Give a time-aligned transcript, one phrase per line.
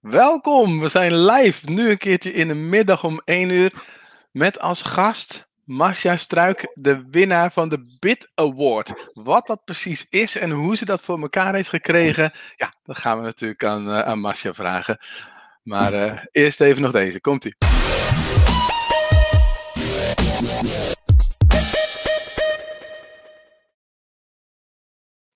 [0.00, 3.72] Welkom, we zijn live nu een keertje in de middag om 1 uur
[4.30, 9.10] met als gast Marcia Struik, de winnaar van de BIT Award.
[9.12, 13.18] Wat dat precies is en hoe ze dat voor elkaar heeft gekregen, ja, dat gaan
[13.18, 14.98] we natuurlijk aan, uh, aan Marcia vragen.
[15.62, 17.56] Maar uh, eerst even nog deze, komt-ie.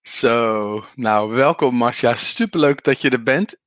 [0.03, 3.61] Zo, nou welkom Marcia, superleuk dat je er bent.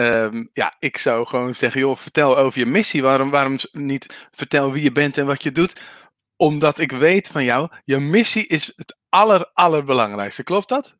[0.00, 3.02] Um, ja, ik zou gewoon zeggen, joh, vertel over je missie.
[3.02, 5.80] Waarom, waarom niet vertel wie je bent en wat je doet?
[6.36, 10.44] Omdat ik weet van jou, je missie is het aller, allerbelangrijkste.
[10.44, 10.96] Klopt dat?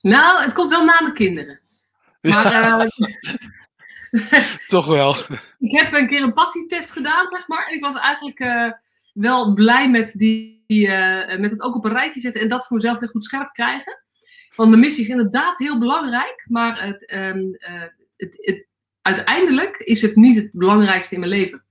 [0.00, 1.60] Nou, het komt wel na mijn kinderen.
[2.20, 2.86] Maar, ja.
[4.10, 5.16] uh, Toch wel.
[5.68, 7.66] ik heb een keer een passietest gedaan, zeg maar.
[7.66, 8.72] En ik was eigenlijk uh,
[9.12, 12.76] wel blij met, die, uh, met het ook op een rijtje zetten en dat voor
[12.76, 14.02] mezelf weer goed scherp krijgen.
[14.58, 17.82] Want mijn missie is inderdaad heel belangrijk, maar het, um, uh,
[18.16, 18.66] het, het,
[19.02, 21.64] uiteindelijk is het niet het belangrijkste in mijn leven.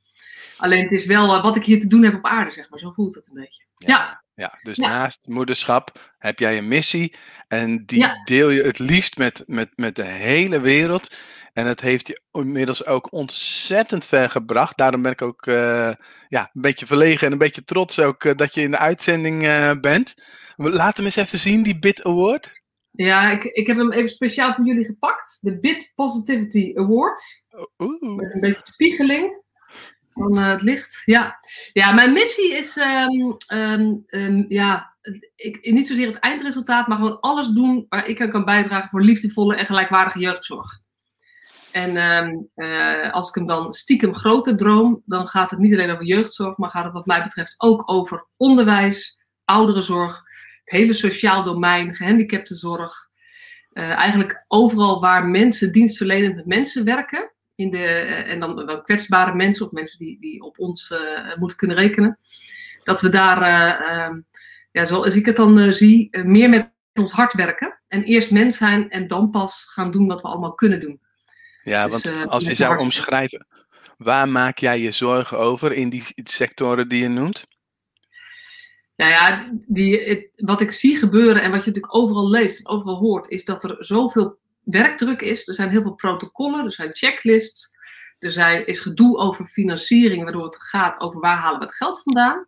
[0.58, 2.80] Alleen het is wel uh, wat ik hier te doen heb op aarde, zeg maar.
[2.80, 3.64] Zo voelt het een beetje.
[3.78, 3.88] Ja.
[3.88, 4.24] ja.
[4.36, 4.88] ja dus ja.
[4.88, 7.16] naast moederschap heb jij een missie
[7.48, 8.22] en die ja.
[8.24, 11.16] deel je het liefst met, met, met de hele wereld.
[11.54, 14.78] En het heeft je inmiddels ook ontzettend ver gebracht.
[14.78, 15.92] Daarom ben ik ook uh,
[16.28, 19.44] ja, een beetje verlegen en een beetje trots ook uh, dat je in de uitzending
[19.44, 20.14] uh, bent.
[20.56, 22.66] Laat hem eens even zien, die BIT Award.
[22.98, 25.38] Ja, ik, ik heb hem even speciaal voor jullie gepakt.
[25.42, 27.44] De BIT Positivity Award.
[27.78, 28.16] Oeh.
[28.16, 29.44] Met een beetje spiegeling
[30.14, 31.02] van uh, het licht.
[31.06, 31.40] Ja.
[31.74, 34.96] ja, mijn missie is um, um, um, ja,
[35.36, 39.02] ik, niet zozeer het eindresultaat, maar gewoon alles doen waar ik aan kan bijdragen voor
[39.02, 40.80] liefdevolle en gelijkwaardige jeugdzorg.
[41.72, 41.96] En
[42.56, 46.58] uh, als ik hem dan stiekem groter droom, dan gaat het niet alleen over jeugdzorg,
[46.58, 50.24] maar gaat het wat mij betreft ook over onderwijs, ouderenzorg,
[50.68, 53.10] het hele sociaal domein, gehandicaptenzorg.
[53.74, 57.32] Uh, eigenlijk overal waar mensen dienstverlenend met mensen werken.
[57.56, 61.36] In de, uh, en dan, dan kwetsbare mensen of mensen die, die op ons uh,
[61.36, 62.20] moeten kunnen rekenen.
[62.84, 64.18] Dat we daar, uh,
[64.72, 67.82] ja, zoals ik het dan zie, meer met ons hart werken.
[67.88, 71.00] En eerst mens zijn en dan pas gaan doen wat we allemaal kunnen doen.
[71.62, 73.48] Ja, dus, want als je zou omschrijven,
[73.98, 77.46] waar maak jij je zorgen over in die sectoren die je noemt?
[78.98, 82.68] Nou ja, die, het, wat ik zie gebeuren en wat je natuurlijk overal leest en
[82.68, 85.48] overal hoort, is dat er zoveel werkdruk is.
[85.48, 87.76] Er zijn heel veel protocollen, er zijn checklists,
[88.20, 92.02] er zijn, is gedoe over financiering, waardoor het gaat over waar halen we het geld
[92.02, 92.48] vandaan.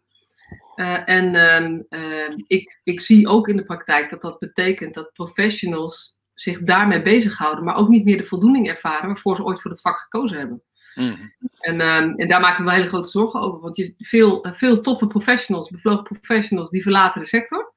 [0.75, 5.13] Uh, en uh, uh, ik, ik zie ook in de praktijk dat dat betekent dat
[5.13, 9.71] professionals zich daarmee bezighouden, maar ook niet meer de voldoening ervaren waarvoor ze ooit voor
[9.71, 10.63] het vak gekozen hebben.
[10.95, 11.33] Mm.
[11.59, 13.59] En, um, en daar maak ik me wel hele grote zorgen over.
[13.59, 17.73] Want je, veel, veel toffe professionals, bevlogen professionals, die verlaten de sector.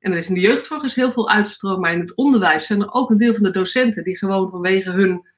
[0.00, 1.80] En er is in de jeugdzorg is heel veel uitstroom.
[1.80, 4.90] Maar in het onderwijs zijn er ook een deel van de docenten die gewoon vanwege
[4.90, 5.28] hun,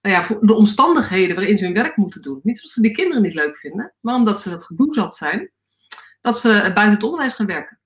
[0.00, 2.40] nou ja, de omstandigheden waarin ze hun werk moeten doen.
[2.42, 5.50] Niet omdat ze die kinderen niet leuk vinden, maar omdat ze het gedoe zat zijn.
[6.20, 7.78] Dat ze buiten het onderwijs gaan werken.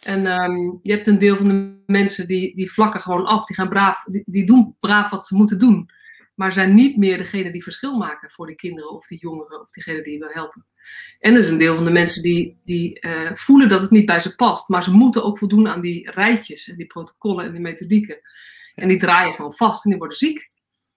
[0.00, 3.46] En um, je hebt een deel van de mensen die, die vlakken gewoon af.
[3.46, 5.90] Die, gaan braaf, die, die doen braaf wat ze moeten doen
[6.38, 9.70] maar zijn niet meer degene die verschil maken voor die kinderen of die jongeren of
[9.70, 10.66] diegene die je wil helpen.
[11.18, 14.06] En er is een deel van de mensen die, die uh, voelen dat het niet
[14.06, 17.52] bij ze past, maar ze moeten ook voldoen aan die rijtjes en die protocollen en
[17.52, 18.20] die methodieken.
[18.74, 20.50] En die draaien gewoon vast en die worden ziek.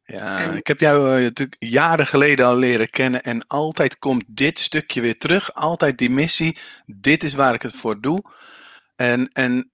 [0.04, 0.58] Ja, en...
[0.58, 5.02] ik heb jou uh, natuurlijk jaren geleden al leren kennen en altijd komt dit stukje
[5.02, 5.54] weer terug.
[5.54, 8.24] Altijd die missie, dit is waar ik het voor doe.
[8.96, 9.72] En, en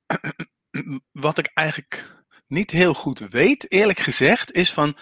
[1.11, 4.97] wat ik eigenlijk niet heel goed weet, eerlijk gezegd, is van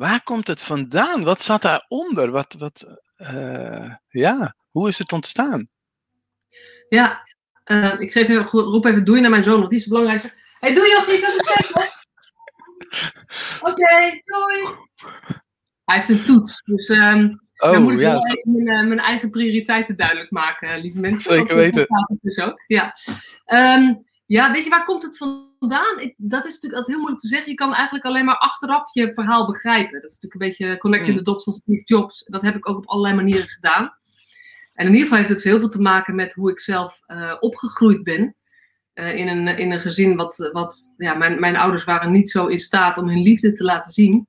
[0.00, 1.24] Waar komt het vandaan?
[1.24, 2.30] Wat zat daaronder?
[2.30, 5.68] Wat, wat, uh, ja, hoe is het ontstaan?
[6.88, 7.28] Ja,
[7.64, 10.32] uh, ik geef even, roep even doei naar mijn zoon, want die is het belangrijkste.
[10.60, 11.76] Hey, doei Jochie, dat is het
[13.62, 14.76] Oké, okay, doei.
[15.84, 18.88] Hij heeft een toets, dus um, oh, dan moet ik ja, wel even mijn, uh,
[18.88, 21.32] mijn, eigen prioriteiten duidelijk maken, lieve mensen.
[21.32, 21.86] Zeker weten.
[22.20, 22.62] Dus ook.
[22.66, 22.94] Ja.
[23.46, 26.00] Um, ja, weet je, waar komt het vandaan?
[26.00, 27.50] Ik, dat is natuurlijk altijd heel moeilijk te zeggen.
[27.50, 30.00] Je kan eigenlijk alleen maar achteraf je verhaal begrijpen.
[30.00, 32.24] Dat is natuurlijk een beetje connecting the dots van Steve Jobs.
[32.24, 33.94] Dat heb ik ook op allerlei manieren gedaan.
[34.74, 37.34] En in ieder geval heeft het heel veel te maken met hoe ik zelf uh,
[37.40, 38.36] opgegroeid ben.
[38.94, 42.46] Uh, in, een, in een gezin wat, wat ja, mijn, mijn ouders waren niet zo
[42.46, 44.26] in staat om hun liefde te laten zien.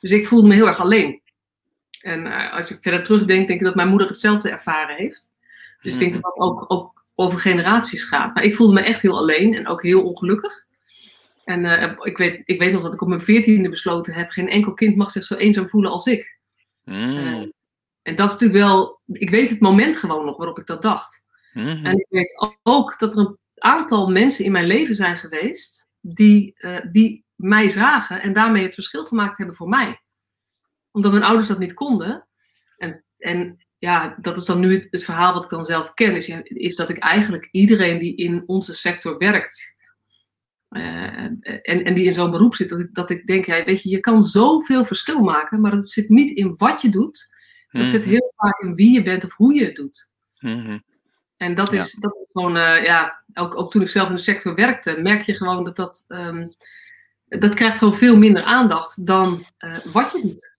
[0.00, 1.22] Dus ik voelde me heel erg alleen.
[2.00, 5.30] En uh, als ik verder terugdenk, denk ik dat mijn moeder hetzelfde ervaren heeft.
[5.80, 8.34] Dus ik denk dat dat ook, ook over generaties gaat.
[8.34, 10.66] Maar ik voelde me echt heel alleen en ook heel ongelukkig.
[11.44, 14.48] En uh, ik, weet, ik weet nog dat ik op mijn veertiende besloten heb: geen
[14.48, 16.38] enkel kind mag zich zo eenzaam voelen als ik.
[16.84, 16.94] Mm.
[16.94, 17.46] Uh,
[18.02, 21.22] en dat is natuurlijk wel, ik weet het moment gewoon nog waarop ik dat dacht.
[21.52, 21.84] Mm -hmm.
[21.84, 26.54] En ik weet ook dat er een aantal mensen in mijn leven zijn geweest die,
[26.58, 30.00] uh, die mij zagen en daarmee het verschil gemaakt hebben voor mij.
[30.90, 32.28] omdat mijn ouders dat niet konden.
[32.76, 36.16] En, en ja, dat is dan nu het, het verhaal wat ik dan zelf ken,
[36.16, 39.76] is, ja, is dat ik eigenlijk iedereen die in onze sector werkt,
[40.70, 43.82] uh, en, en die in zo'n beroep zit, dat ik, dat ik denk, ja, weet
[43.82, 47.36] je, je kan zoveel verschil maken, maar het zit niet in wat je doet.
[47.68, 48.10] Het zit Mhm.
[48.10, 50.12] heel vaak in wie je bent of hoe je het doet.
[50.38, 50.78] Mhm.
[51.36, 54.20] En dat is, dat is gewoon, eh, ja, ook, ook toen ik zelf in de
[54.20, 56.48] sector werkte, merk je gewoon dat dat, ehm,
[57.24, 60.56] dat krijgt gewoon veel minder aandacht dan eh, wat je doet.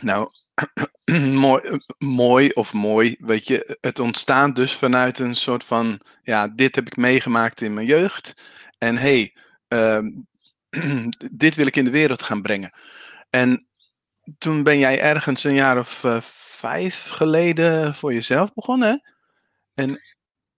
[0.00, 0.30] Nou,
[1.44, 6.48] mooi, eh, mooi of mooi, weet je, het ontstaat dus vanuit een soort van, ja,
[6.48, 8.50] dit heb ik meegemaakt in mijn jeugd.
[8.78, 9.34] En hey,
[9.68, 10.10] ehm,
[11.32, 12.72] dit wil ik in de wereld gaan brengen.
[13.30, 13.66] En
[14.38, 16.20] toen ben jij ergens een jaar of eh,
[16.60, 19.02] vijf geleden voor jezelf begonnen,
[19.74, 19.84] hè?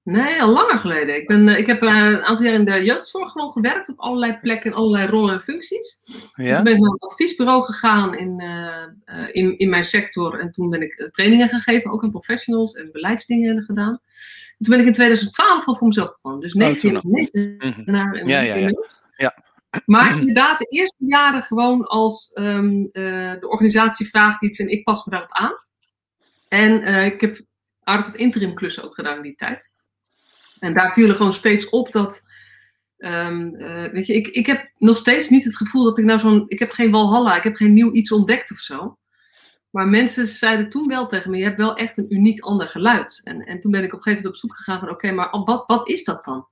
[0.05, 1.17] Nee, al langer geleden.
[1.17, 3.99] Ik, ben, eh, ik heb eh, een aantal jaar in de jeugdzorg gewoon gewerkt op
[3.99, 5.99] allerlei plekken en allerlei rollen en functies.
[6.35, 6.55] Ja?
[6.55, 10.41] Toen ben ik naar een adviesbureau gegaan in, eh, in, in mijn sector.
[10.41, 13.93] En toen ben ik trainingen gegeven, ook aan professionals en beleidsdingen gedaan.
[14.59, 16.41] En toen ben ik in 2012 al voor mezelf begonnen.
[16.41, 17.95] Dus negen toen jaar negen Mhm.
[17.95, 18.71] jaar Ja, ja, ja.
[19.17, 19.35] Ja.
[19.87, 24.85] Maar inderdaad, de eerste jaren gewoon als ehm, eh, de organisatie vraagt iets en ik
[24.85, 25.53] pas me daarop aan.
[26.49, 27.41] En ik heb
[27.83, 29.71] aardig wat interim klussen ook gedaan in die tijd.
[30.63, 32.31] En daar viel er gewoon steeds op dat.
[32.99, 36.19] ehm, eh, weet je, ik, ik heb nog steeds niet het gevoel dat ik nou
[36.19, 36.45] zo'n.
[36.47, 38.99] Ik heb geen walhalla, ik heb geen nieuw iets ontdekt of zo.
[39.71, 43.21] Maar mensen zeiden toen wel tegen me: je hebt wel echt een uniek ander geluid.
[43.25, 45.31] En, en toen ben ik op een gegeven moment op zoek gegaan van: oké, maar
[45.45, 46.47] wat, wat is dat dan?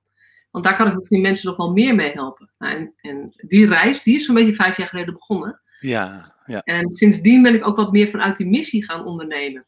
[0.51, 2.51] Want daar kan ik misschien mensen nog wel meer mee helpen.
[2.57, 5.61] Nou, en, en die reis, die is zo'n beetje vijf jaar geleden begonnen.
[5.79, 6.61] Ja, ja.
[6.61, 9.65] En sindsdien ben ik ook wat meer vanuit die missie gaan ondernemen.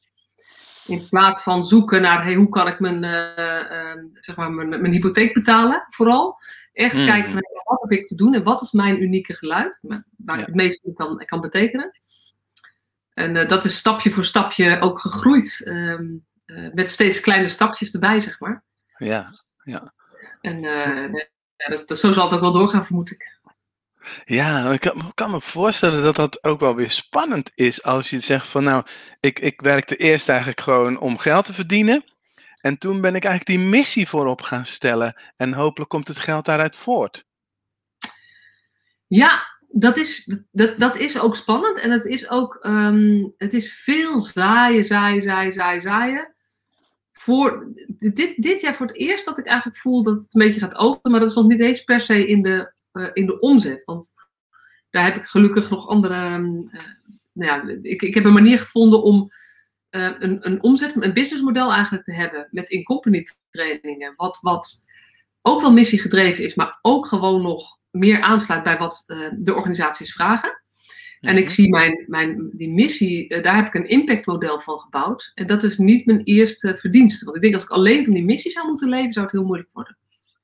[0.86, 4.70] In plaats van zoeken naar hey, hoe kan ik mijn, eh, eh, zeg maar mijn,
[4.70, 6.40] mijn hypotheek betalen, vooral.
[6.74, 7.06] Echt Mhm.
[7.06, 10.40] kijken hey, wat heb ik te doen en wat is mijn unieke geluid, waar Ja.
[10.40, 12.00] ik het meest in kan, kan betekenen.
[13.14, 15.62] En eh, dat is stapje voor stapje ook gegroeid.
[15.66, 16.06] ehm,
[16.46, 18.64] eh, met steeds kleine stapjes erbij, zeg maar.
[19.64, 19.94] ja.
[20.42, 21.08] En ja,
[21.70, 23.38] dat, dat- zo zal het ook wel doorgaan, vermoed ik.
[24.26, 28.20] Ja, ik kan, kan me voorstellen dat dat ook wel weer spannend is als je
[28.20, 28.86] zegt van nou,
[29.20, 32.04] ik, ik werkte eerst eigenlijk gewoon om geld te verdienen.
[32.62, 35.22] En toen ben ik eigenlijk die missie voorop gaan stellen.
[35.38, 37.26] En hopelijk komt het geld daaruit voort.
[39.08, 41.80] Ja, dat is, dat, dat is ook spannend.
[41.80, 46.34] En het is ook ehm, het is veel zaaien, zaaien, zaaien, zaaien, zaaien.
[47.12, 50.60] Voor, dit, dit jaar voor het eerst dat ik eigenlijk voel dat het een beetje
[50.60, 51.12] gaat openen.
[51.12, 53.84] Maar dat is nog niet eens per se in de, eh, in de omzet.
[53.84, 54.13] Want
[54.90, 56.13] daar heb ik gelukkig nog andere...
[56.13, 56.81] ehm, eh,
[57.31, 59.30] nou ja, ik, ik heb een manier gevonden om
[59.90, 62.48] eh, een, een omzet, een businessmodel eigenlijk te hebben.
[62.51, 64.13] Met in-company trainingen.
[64.16, 64.84] Wat, wat
[65.42, 69.04] ook wel missiegedreven is, maar ook gewoon nog meer aansluit bij wat
[69.38, 70.62] de organisaties vragen.
[71.19, 71.54] En ik Mhm.
[71.54, 75.31] zie mijn, mijn, die missie, daar heb ik een impactmodel van gebouwd.
[75.34, 77.25] En dat is niet mijn eerste verdienste.
[77.25, 79.46] Want ik denk als ik alleen van die missie zou moeten leven, zou het heel
[79.46, 79.98] moeilijk worden.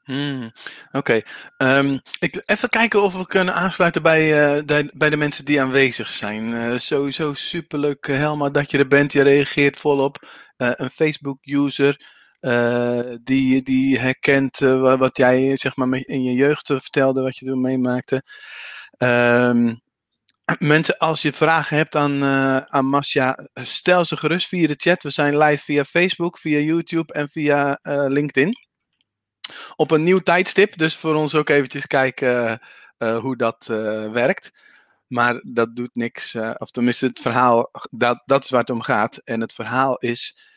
[0.10, 0.52] Hmm,
[0.92, 1.22] Oké,
[1.58, 4.22] Ehm, ik even kijken of we kunnen aansluiten bij,
[4.58, 6.54] eh, de, bij de mensen die aanwezig zijn.
[6.54, 9.12] Eh, sowieso superleuk, eh, Helma, dat je er bent.
[9.14, 10.28] Je reageert volop.
[10.58, 11.98] Een Facebook-user
[13.24, 17.62] die, die herkent wa- wat jij zeg maar, in je jeugd vertelde, wat je toen
[17.62, 18.24] meemaakte.
[18.98, 19.76] Ehm,
[20.60, 22.24] mensen, als je vragen hebt aan,
[22.72, 25.04] aan Masja, stel ze gerust via de chat.
[25.04, 28.69] We zijn live via Facebook, via YouTube en via LinkedIn
[29.76, 30.78] op een nieuw tijdstip.
[30.78, 32.58] Dus voor ons ook eventjes kijken eh,
[32.98, 34.68] eh, hoe dat eh, werkt.
[35.08, 36.36] Maar dat doet niks.
[36.58, 39.18] of tenminste, het verhaal, dat, dat is waar het om gaat.
[39.18, 40.48] En het verhaal is.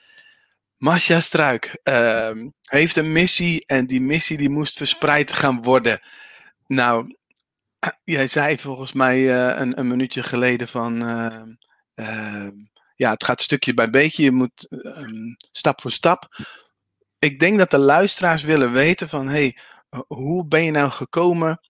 [0.76, 6.00] Masja Struik ehm, heeft een missie en die missie die moest verspreid gaan worden.
[6.66, 7.16] Nou,
[8.04, 11.48] jij zei volgens mij een, een minuutje geleden van, ehm,
[11.94, 12.50] ehm,
[12.96, 14.68] ja, het gaat stukje bij beetje, je moet
[15.52, 16.28] stap voor stap.
[17.22, 19.56] Ik denk dat de luisteraars willen weten van, hey,
[20.06, 21.60] hoe ben je nou gekomen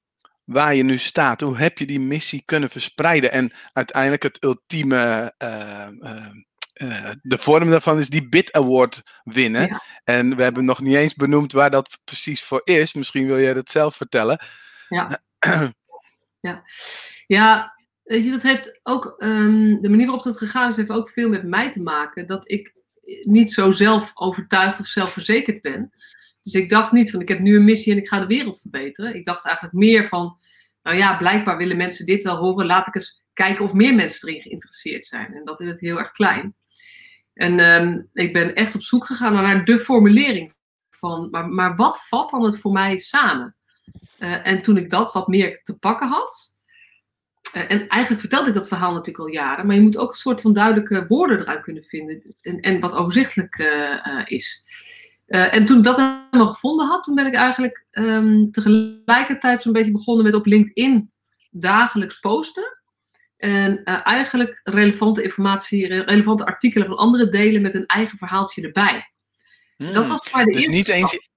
[0.44, 1.40] waar je nu staat?
[1.40, 3.32] Hoe heb je die missie kunnen verspreiden?
[3.32, 6.26] En uiteindelijk het ultieme, eh, eh,
[6.72, 9.66] eh, de vorm daarvan is die Bit Award winnen.
[9.66, 9.82] Ja.
[10.04, 12.92] En we hebben nog niet eens benoemd waar dat precies voor is.
[12.92, 14.44] Misschien wil jij dat zelf vertellen.
[14.88, 15.20] Ja,
[18.02, 21.28] weet je, dat heeft ook, ehm, de manier waarop dat gegaan is, heeft ook veel
[21.28, 22.26] met mij te maken.
[22.26, 22.80] Dat ik
[23.22, 25.92] niet zo zelf overtuigd of zelfverzekerd ben.
[26.42, 28.60] Dus ik dacht niet van, ik heb nu een missie en ik ga de wereld
[28.60, 29.14] verbeteren.
[29.14, 30.36] Ik dacht eigenlijk meer van,
[30.82, 32.66] nou ja, blijkbaar willen mensen dit wel horen.
[32.66, 35.34] Laat ik eens kijken of meer mensen erin geïnteresseerd zijn.
[35.34, 36.54] En dat in het heel erg klein.
[37.34, 40.54] En ehm, ik ben echt op zoek gegaan naar de formulering
[40.90, 43.56] van, maar, maar wat vat dan het voor mij samen?
[44.18, 46.51] Eh, en toen ik dat wat meer te pakken had,
[47.52, 50.40] en eigenlijk vertelde ik dat verhaal natuurlijk al jaren, maar je moet ook een soort
[50.40, 53.56] van duidelijke woorden eruit kunnen vinden en, en wat overzichtelijk
[54.24, 54.64] is.
[55.26, 59.92] en toen ik dat helemaal gevonden had, toen ben ik eigenlijk um, tegelijkertijd zo'n beetje
[59.92, 61.10] begonnen met op LinkedIn
[61.50, 62.80] dagelijks posten.
[63.36, 69.12] En eigenlijk relevante informatie, relevante artikelen van anderen delen met een eigen verhaaltje erbij.
[69.76, 70.08] dat hmm.
[70.08, 71.28] was maar de dus eerste niet eens,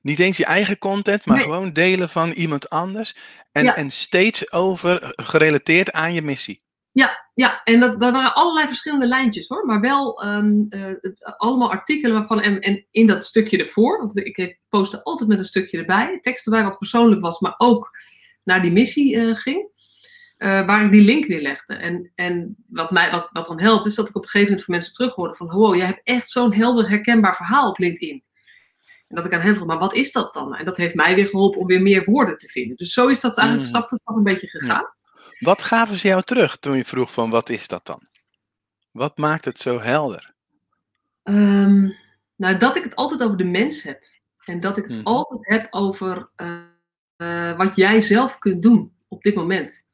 [0.00, 3.16] niet eens je eigen content, maar gewoon delen van iemand anders.
[3.52, 6.62] En, en steeds over gerelateerd aan je missie.
[6.92, 7.60] Ja, ja.
[7.64, 9.66] en dat, dat waren allerlei verschillende lijntjes hoor.
[9.66, 10.94] Maar wel um, uh,
[11.36, 12.40] allemaal artikelen waarvan.
[12.40, 13.98] En, en in dat stukje ervoor.
[13.98, 16.18] Want ik postte altijd met een stukje erbij.
[16.20, 17.90] Teksten waar wat persoonlijk was, maar ook
[18.44, 19.68] naar die missie uh, ging.
[20.38, 21.74] Uh, waar ik die link weer legde.
[21.74, 24.64] En, en wat, mij, wat, wat dan helpt, is dat ik op een gegeven moment
[24.64, 25.50] van mensen terughoorde van...
[25.50, 28.24] Wow, jij hebt echt zo'n helder herkenbaar verhaal op LinkedIn.
[29.10, 30.56] En dat ik aan hem vroeg, maar wat is dat dan?
[30.56, 32.76] En dat heeft mij weer geholpen om weer meer woorden te vinden.
[32.76, 33.74] Dus zo is dat eigenlijk mm.
[33.74, 34.94] stap voor stap een beetje gegaan.
[35.38, 38.08] Wat gaven ze jou terug toen je vroeg van wat is dat dan?
[38.90, 40.34] Wat maakt het zo helder?
[41.22, 41.90] Ehm,
[42.36, 44.02] nou, dat ik het altijd over de mens heb.
[44.44, 45.06] En dat ik het mhm.
[45.06, 46.60] altijd heb over uh,
[47.16, 49.86] uh, wat jij zelf kunt doen op dit moment.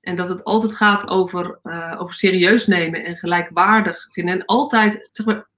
[0.00, 4.34] En dat het altijd gaat over, uh, over serieus nemen en gelijkwaardig vinden.
[4.34, 5.48] En altijd, zeg maar,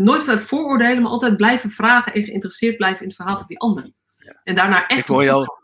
[0.00, 3.58] nooit vanuit vooroordelen, maar altijd blijven vragen en geïnteresseerd blijven in het verhaal van die
[3.58, 3.90] ander.
[4.44, 5.00] En daarna echt.
[5.00, 5.58] Ik hoor, je al,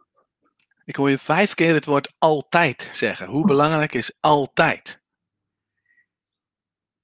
[0.85, 3.26] ik hoor je vijf keer het woord altijd zeggen.
[3.26, 5.03] Hoe belangrijk is altijd?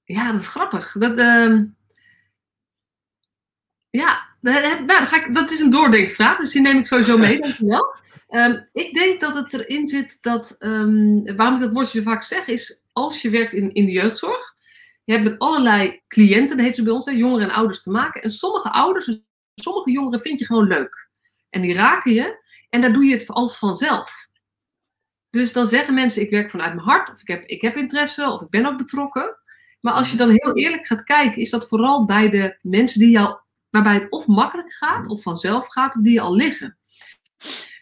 [0.03, 0.91] Ja, dat is grappig.
[0.91, 1.61] Dat, uh,
[3.89, 7.39] ja, nou, dat, ga ik, dat is een doordenkvraag, dus die neem ik sowieso mee,
[7.41, 7.95] dankjewel.
[8.29, 12.23] Um, ik denk dat het erin zit dat, um, waarom ik dat woordje zo vaak
[12.23, 14.50] zeg, is als je werkt in, in de jeugdzorg,
[15.11, 18.21] je hebt met allerlei cliënten, dat heet ze bij ons, jongeren en ouders te maken.
[18.21, 19.25] En sommige ouders en
[19.55, 21.09] sommige jongeren vind je gewoon leuk.
[21.49, 24.27] En die raken je en daar doe je het als vanzelf.
[25.29, 28.29] Dus dan zeggen mensen, ik werk vanuit mijn hart, of ik heb, ik heb interesse,
[28.29, 29.39] of ik ben ook betrokken.
[29.81, 33.09] Maar als je dan heel eerlijk gaat kijken, is dat vooral bij de mensen die
[33.09, 33.39] jou,
[33.69, 36.77] waarbij het of makkelijk gaat, of vanzelf gaat, of die je al liggen.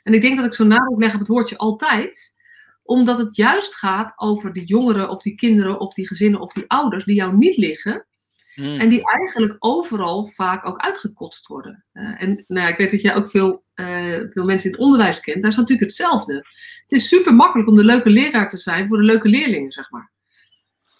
[0.03, 2.28] En ik denk dat ik zo nadruk leg op het woordje altijd
[2.89, 6.63] omdat het juist gaat over die jongeren of die kinderen of die gezinnen of die
[6.67, 8.07] ouders die jou niet liggen.
[8.53, 8.79] Hmm.
[8.79, 11.85] En die eigenlijk overal vaak ook uitgekotst worden.
[11.93, 14.85] Uh, en nou ja, ik weet dat jij ook veel, uh, veel mensen in het
[14.85, 15.41] onderwijs kent.
[15.41, 16.33] Daar is natuurlijk hetzelfde.
[16.81, 19.91] Het is super makkelijk om de leuke leraar te zijn voor de leuke leerlingen, zeg
[19.91, 20.11] maar.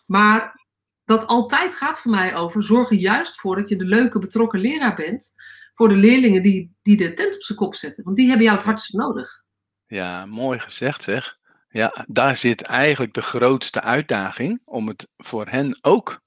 [0.06, 0.66] Maar
[1.06, 4.60] dat altijd gaat voor mij over zorg er juist voor dat je de leuke betrokken
[4.60, 5.34] leraar bent.
[5.74, 8.04] Voor de leerlingen die, die de tent op zijn kop zetten.
[8.04, 9.44] Want die hebben jou het hardst nodig.
[9.88, 11.39] Ja, mooi gezegd zeg.
[11.70, 16.22] Ja, daar zit eigenlijk de grootste uitdaging om het voor hen ook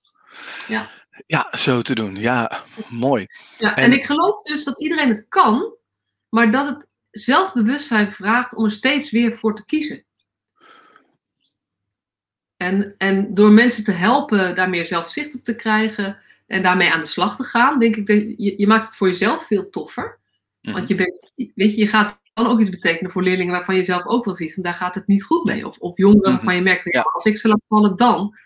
[0.68, 0.90] ja.
[1.26, 2.16] Ja, zo te doen.
[2.16, 3.26] Ja, mooi.
[3.58, 5.74] Ja, en, ik geloof dus dat iedereen het kan,
[6.28, 10.04] maar dat het zelfbewustzijn vraagt om er steeds weer voor te kiezen.
[12.56, 17.00] En, en door mensen te helpen daar meer zelfzicht op te krijgen en daarmee aan
[17.00, 20.20] de slag te gaan, denk ik dat je, je maakt het voor jezelf veel toffer.
[20.60, 20.86] Want mhm.
[20.86, 24.06] je, bent, weet je, je gaat kan ook iets betekenen voor leerlingen waarvan je zelf
[24.06, 25.66] ook wel ziet van daar gaat het niet goed mee.
[25.66, 26.34] Of, of jongeren mhm.
[26.34, 27.00] waarvan je merkt, ja.
[27.00, 28.36] als ik ze laat vallen dan.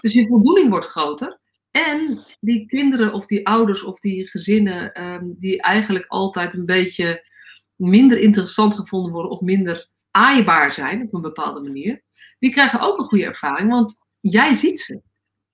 [0.00, 1.40] Dus je voldoening wordt groter.
[1.70, 7.28] En die kinderen of die ouders of die gezinnen ehm, die eigenlijk altijd een beetje
[7.76, 12.02] minder interessant gevonden worden of minder aaibaar zijn op een bepaalde manier,
[12.38, 15.02] die krijgen ook een goede ervaring, want jij ziet ze.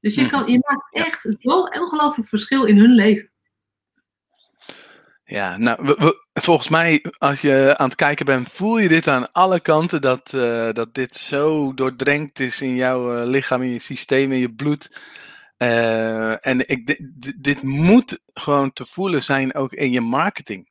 [0.00, 0.30] Dus je, mhm.
[0.30, 3.32] kan, je maakt echt zo'n ongelooflijk verschil in hun leven.
[5.24, 9.32] Ja, nou, we, volgens mij, als je aan het kijken bent, voel je dit aan
[9.32, 10.00] alle kanten.
[10.00, 14.38] Dat, uh, dat dit zo doordrenkt is in jouw uh, lichaam, in je systeem, in
[14.38, 15.00] je bloed.
[15.59, 20.70] Uh, en ik, dit, dit, moet gewoon te voelen zijn ook in je marketing.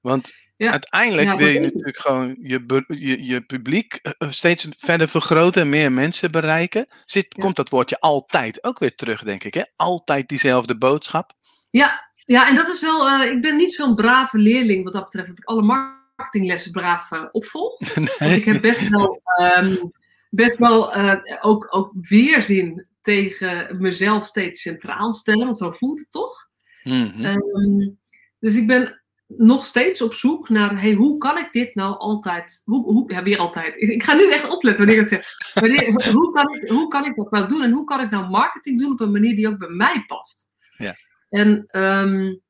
[0.00, 0.70] Want ja.
[0.70, 6.30] uiteindelijk wil je natuurlijk gewoon je, je, je publiek steeds verder vergroten en meer mensen
[6.30, 6.86] bereiken.
[7.04, 9.54] Zit, Komt dat woordje altijd ook weer terug, denk ik.
[9.54, 9.62] Hè?
[9.76, 11.32] Altijd diezelfde boodschap.
[11.70, 13.08] Ja, ja, en dat is wel.
[13.08, 17.10] Uh, ik ben niet zo'n brave leerling wat dat betreft, dat ik alle marketinglessen braaf
[17.10, 17.78] uh, opvolg.
[18.18, 19.22] Want ik heb best wel,
[19.58, 19.92] um,
[20.30, 26.12] best wel uh, ook, ook weerzin tegen mezelf steeds centraal stellen, want zo voelt het
[26.12, 26.48] toch.
[26.82, 27.24] Mm -hmm.
[27.24, 27.98] um,
[28.38, 32.62] dus ik ben nog steeds op zoek naar, hey, hoe kan ik dit nou altijd,
[32.64, 33.76] hoe, hoe, ja, weer altijd.
[33.76, 35.52] Ik, ik, ga nu echt opletten wanneer ik het zeg.
[35.62, 38.28] Wanneer, hoe, kan ik, hoe kan ik dat nou doen en hoe kan ik nou
[38.28, 40.50] marketing doen op een manier die ook bij mij past?
[40.76, 40.94] Ja.
[41.28, 42.40] En um,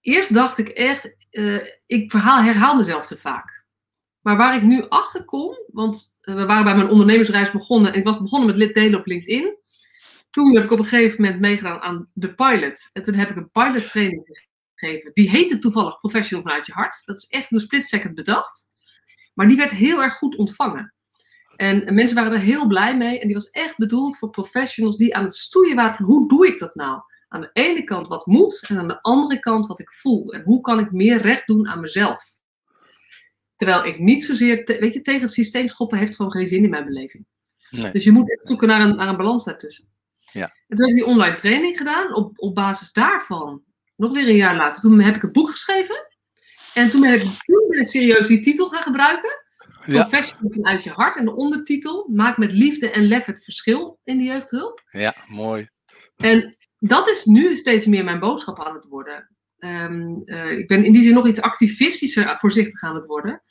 [0.00, 3.64] eerst dacht ik echt, uh, ik verhaal, herhaal mezelf te vaak.
[4.20, 7.98] Maar waar ik nu achter kom, want uh, we waren bij mijn ondernemersreis begonnen en
[7.98, 9.56] ik was begonnen met lid delen op LinkedIn.
[10.30, 12.90] Toen heb ik op een gegeven moment meegedaan aan de pilot.
[12.92, 15.10] En toen heb ik een pilot training gegeven.
[15.14, 17.02] Die heette toevallig Professional vanuit je hart.
[17.04, 18.64] Dat is echt een split second bedacht.
[19.34, 20.94] Maar die werd heel erg goed ontvangen.
[21.56, 23.20] En mensen waren er heel blij mee.
[23.20, 26.46] En die was echt bedoeld voor professionals die aan het stoeien waren van hoe doe
[26.46, 27.00] ik dat nou?
[27.28, 30.32] Aan de ene kant wat moet en aan de andere kant wat ik voel.
[30.32, 32.24] En hoe kan ik meer recht doen aan mezelf?
[33.56, 36.70] Terwijl ik niet zozeer, weet je, tegen het systeem schoppen heeft gewoon geen zin in
[36.70, 37.26] mijn beleving.
[37.70, 37.90] Nee.
[37.90, 39.88] Dus je moet echt zoeken naar een, naar een balans daartussen.
[40.32, 40.54] Ja.
[40.68, 42.14] En toen heb ik die online training gedaan.
[42.14, 43.62] Op, op basis daarvan,
[43.96, 46.06] nog weer een jaar later, toen heb ik een boek geschreven.
[46.74, 49.44] En toen ben ik, toen ben ik serieus die titel gaan gebruiken.
[49.86, 50.06] Ja.
[50.06, 51.16] Professional vanuit je hart.
[51.16, 54.82] En de ondertitel, maak met liefde en lef het verschil in de jeugdhulp.
[54.90, 55.68] Ja, mooi.
[56.16, 56.56] En
[56.86, 59.30] dat is nu steeds meer mijn boodschap aan het worden.
[59.58, 63.42] Ehm, eh, ik ben in die zin nog iets activistischer voorzichtig aan het worden.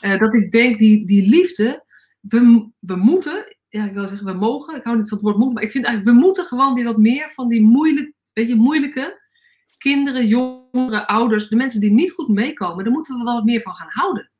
[0.00, 1.84] Eh, dat ik denk, die, die liefde,
[2.20, 5.36] we, we moeten, ja, ik wil zeggen we mogen, ik hou niet van het woord
[5.36, 8.48] moeten, maar ik vind eigenlijk, we moeten gewoon weer wat meer van die moeilijk, weet
[8.48, 9.26] je, moeilijke
[9.78, 13.62] kinderen, jongeren, ouders, de mensen die niet goed meekomen, daar moeten we wel wat meer
[13.62, 14.30] van gaan houden.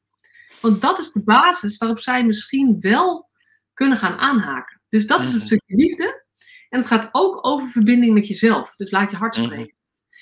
[0.60, 3.28] Want dat is de basis waarop zij misschien wel
[3.74, 4.80] kunnen gaan aanhaken.
[4.88, 5.46] Dus dat is het Mhm.
[5.46, 6.26] stukje liefde.
[6.68, 8.76] En het gaat ook over verbinding met jezelf.
[8.76, 9.44] Dus laat je hart Mhm.
[9.46, 9.76] spreken.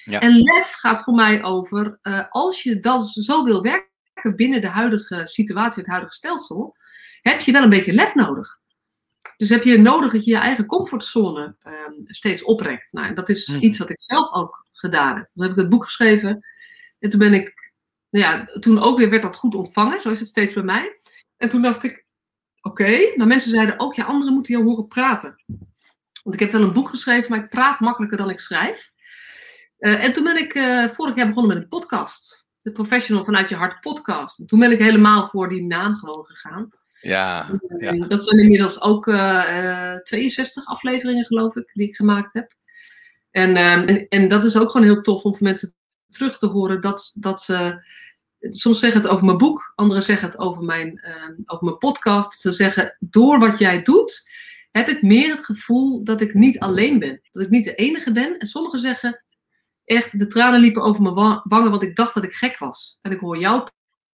[0.04, 0.20] Ja.
[0.20, 4.68] En lef gaat voor mij over, eh, als je dat zo wil werken binnen de
[4.68, 6.76] huidige situatie, het huidige stelsel,
[7.20, 8.58] heb je wel een beetje lef nodig.
[9.36, 12.92] Dus heb je nodig dat je je eigen comfortzone ehm, steeds oprekt.
[12.92, 13.64] Nou, en dat is Mhm.
[13.64, 15.28] iets wat ik zelf ook gedaan heb.
[15.34, 16.46] Toen heb ik het boek geschreven.
[16.98, 17.72] En toen ben ik,
[18.10, 20.00] nou ja, toen ook weer werd dat goed ontvangen.
[20.00, 20.96] Zo is het steeds bij mij.
[21.36, 22.06] En toen dacht ik,
[22.60, 23.12] oké.
[23.16, 25.44] Maar mensen zeiden ook, ja, anderen moeten jou horen praten.
[26.26, 28.92] Want ik heb wel een boek geschreven, maar ik praat makkelijker dan ik schrijf.
[29.78, 32.46] Eh, en toen ben ik eh, vorig jaar begonnen met een podcast.
[32.58, 34.38] De Professional vanuit je hart podcast.
[34.38, 36.70] En toen ben ik helemaal voor die naam gewoon gegaan.
[37.00, 37.46] Ja,
[37.78, 37.90] ja.
[37.90, 42.52] En Dat zijn inmiddels ook eh, eh, 62 afleveringen, geloof ik, die ik gemaakt heb.
[43.30, 45.74] En, ehm, en, en dat is ook gewoon heel tof om voor mensen
[46.08, 47.84] terug te horen dat, dat ze.
[48.40, 52.40] Soms zeggen het over mijn boek, anderen zeggen het over mijn, ehm, over mijn podcast.
[52.40, 54.30] Ze zeggen: Door wat jij doet,
[54.76, 57.20] heb ik meer het gevoel dat ik niet alleen ben.
[57.32, 58.38] Dat ik niet de enige ben.
[58.38, 59.22] En sommigen zeggen
[59.84, 62.98] echt: De tranen liepen over mijn wa- wangen, want ik dacht dat ik gek was.
[63.02, 63.68] En ik hoor jou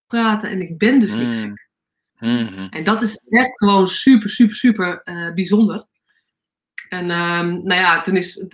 [0.06, 1.40] praten en ik ben dus niet Mm.
[1.40, 1.70] gek.
[2.18, 2.66] Mhm.
[2.70, 5.86] En dat is echt gewoon super, super, super eh, bijzonder.
[6.88, 8.46] En ehm, nou ja, toen is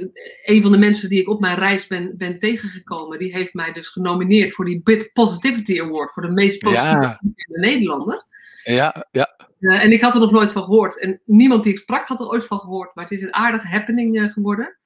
[0.44, 3.72] een van de mensen die ik op mijn reis ben, ben tegengekomen, die heeft mij
[3.72, 7.20] dus genomineerd voor die Bit Positivity Award, voor de meest positieve Ja.
[7.46, 8.26] Nederlander.
[8.62, 9.36] Ja, ja.
[9.60, 11.00] Eh, en ik had er nog nooit van gehoord.
[11.00, 12.94] En niemand die ik sprak had er ooit van gehoord.
[12.94, 14.78] Maar het is een aardige happening eh, geworden.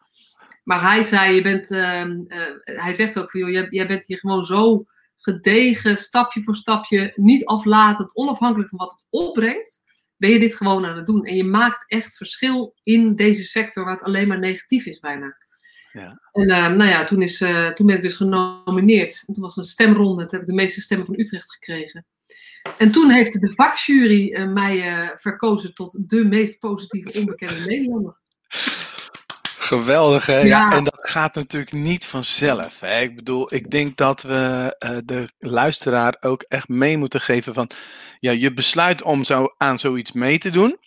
[0.64, 4.06] Maar hij zei, je bent, ehm, eh, hij zegt ook van, joh, jij, jij bent
[4.06, 4.85] hier gewoon zo
[5.16, 9.82] gedegen, stapje voor stapje, niet aflatend, onafhankelijk van wat het opbrengt,
[10.16, 11.24] ben je dit gewoon aan het doen.
[11.24, 15.37] En je maakt echt verschil in deze sector waar het alleen maar negatief is bijna.
[15.92, 16.18] Ja.
[16.32, 17.38] En eh, nou ja, toen, is,
[17.74, 19.24] toen ben ik dus genomineerd.
[19.26, 20.22] En toen was er een stemronde.
[20.22, 22.06] Toen heb ik de meeste stemmen van Utrecht gekregen.
[22.79, 28.20] En toen heeft de vakjury eh, mij eh, verkozen tot de meest positieve onbekende Nederlander.
[29.59, 30.38] Geweldig, hè?
[30.38, 30.44] Ja.
[30.44, 30.70] Ja.
[30.72, 32.81] en dat gaat natuurlijk niet vanzelf.
[32.81, 33.01] Hè?
[33.01, 37.70] Ik bedoel, ik denk dat we eh, de luisteraar ook echt mee moeten geven van...
[38.18, 40.79] Ja, je besluit om zo aan zoiets mee te doen.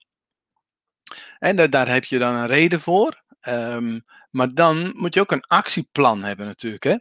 [1.40, 3.24] En da- daar heb je dan een reden voor.
[3.40, 4.00] Ehm,
[4.32, 6.96] maar dan moet je ook een actieplan hebben natuurlijk, hè?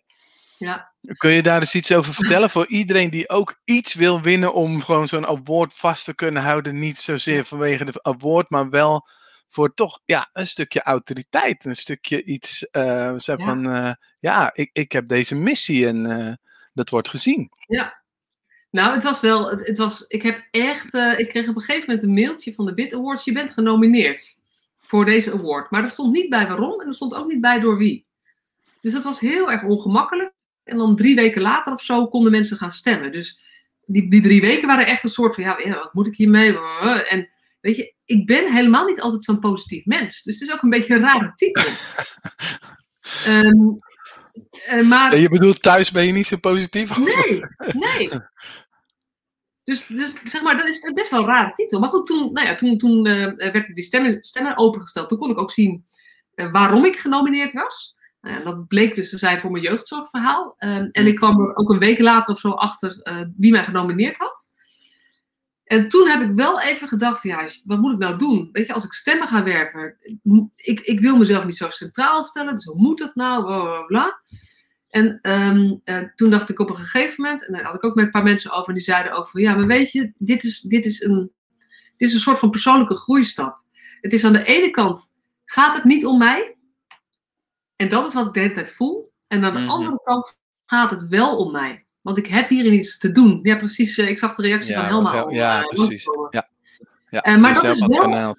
[0.65, 0.93] Ja.
[1.17, 4.83] Kun je daar eens iets over vertellen voor iedereen die ook iets wil winnen om
[4.83, 6.79] gewoon zo'n award vast te kunnen houden?
[6.79, 9.09] Niet zozeer vanwege de award, maar wel
[9.49, 11.65] voor toch ja, een stukje autoriteit.
[11.65, 13.45] Een stukje iets eh, zo Ja.
[13.45, 16.33] van, eh, ja, ik, ik heb deze missie en eh,
[16.73, 17.51] dat wordt gezien.
[18.71, 21.85] Nou, het was wel, het, het was, ik heb echt, ik kreeg op een gegeven
[21.87, 23.25] moment een mailtje van de Bit Awards.
[23.25, 24.39] Je bent genomineerd
[24.79, 25.71] voor deze award.
[25.71, 28.07] Maar er stond niet bij waarom en er stond ook niet bij door wie.
[28.81, 30.34] Dus dat was heel erg ongemakkelijk.
[30.65, 33.13] En dan drie weken later of zo konden mensen gaan stemmen.
[33.13, 33.41] Dus
[33.87, 36.59] die, die drie weken waren echt een soort van, ja, wat moet ik hiermee?
[37.09, 37.29] En
[37.61, 40.23] weet je, ik ben helemaal niet altijd zo'n positief mens.
[40.23, 41.65] Dus het is ook een beetje een rare titel.
[43.25, 43.57] Ehm,
[44.67, 46.97] eh, maar je bedoelt, thuis ben je niet zo positief?
[46.97, 48.11] Nee, nee.
[49.65, 51.81] Dus, dus zeg maar, dat is best wel een rare titel.
[51.81, 55.09] Maar goed, toen, nou ja, toen, toen eh, werden die stemmen, stemmen opengesteld.
[55.09, 55.87] Toen kon ik ook zien
[56.35, 57.97] eh, waarom ik genomineerd was.
[58.25, 60.55] Nou ja, dat bleek dus te zijn voor mijn jeugdzorgverhaal.
[60.59, 63.65] Ehm, en ik kwam er ook een week later of zo achter eh, wie mij
[63.65, 64.53] genomineerd had.
[65.65, 68.49] En toen heb ik wel even gedacht van ja, wat moet ik nou doen?
[68.53, 69.97] Weet je, als ik stemmen ga werven,
[70.57, 72.55] ik, ik wil mezelf niet zo centraal stellen.
[72.55, 73.45] Dus hoe moet dat nou?
[73.45, 74.23] Bla, bla, bla.
[74.89, 77.95] En ehm, eh, toen dacht ik op een gegeven moment, en daar had ik ook
[77.95, 80.45] met een paar mensen over, en die zeiden ook van, ja, maar weet je, dit
[80.45, 81.33] is, dit is, een,
[81.97, 83.63] dit is een soort van persoonlijke groeistap.
[84.01, 86.54] Het is aan de ene kant, gaat het niet om mij?
[87.85, 89.13] En dat is wat ik de hele tijd voel.
[89.29, 89.69] En aan de Mhm.
[89.69, 91.85] andere kant gaat het wel om mij.
[92.03, 93.41] Want ik heb hierin iets te doen.
[93.43, 93.99] Ja, precies.
[93.99, 95.31] eh, Ik zag de reactie van Helma al.
[95.31, 96.05] Ja, eh, precies.
[96.31, 96.49] Ja.
[97.09, 98.37] Ja, Eh, maar dat jezelf is wel-.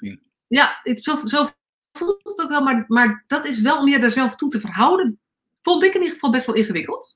[0.47, 1.47] Ja, het, zo, zo
[1.93, 4.59] voelt het ook wel, maar, maar dat is wel om je daar zelf toe te
[4.59, 5.19] verhouden.
[5.61, 7.15] Vond ik in ieder geval best wel ingewikkeld.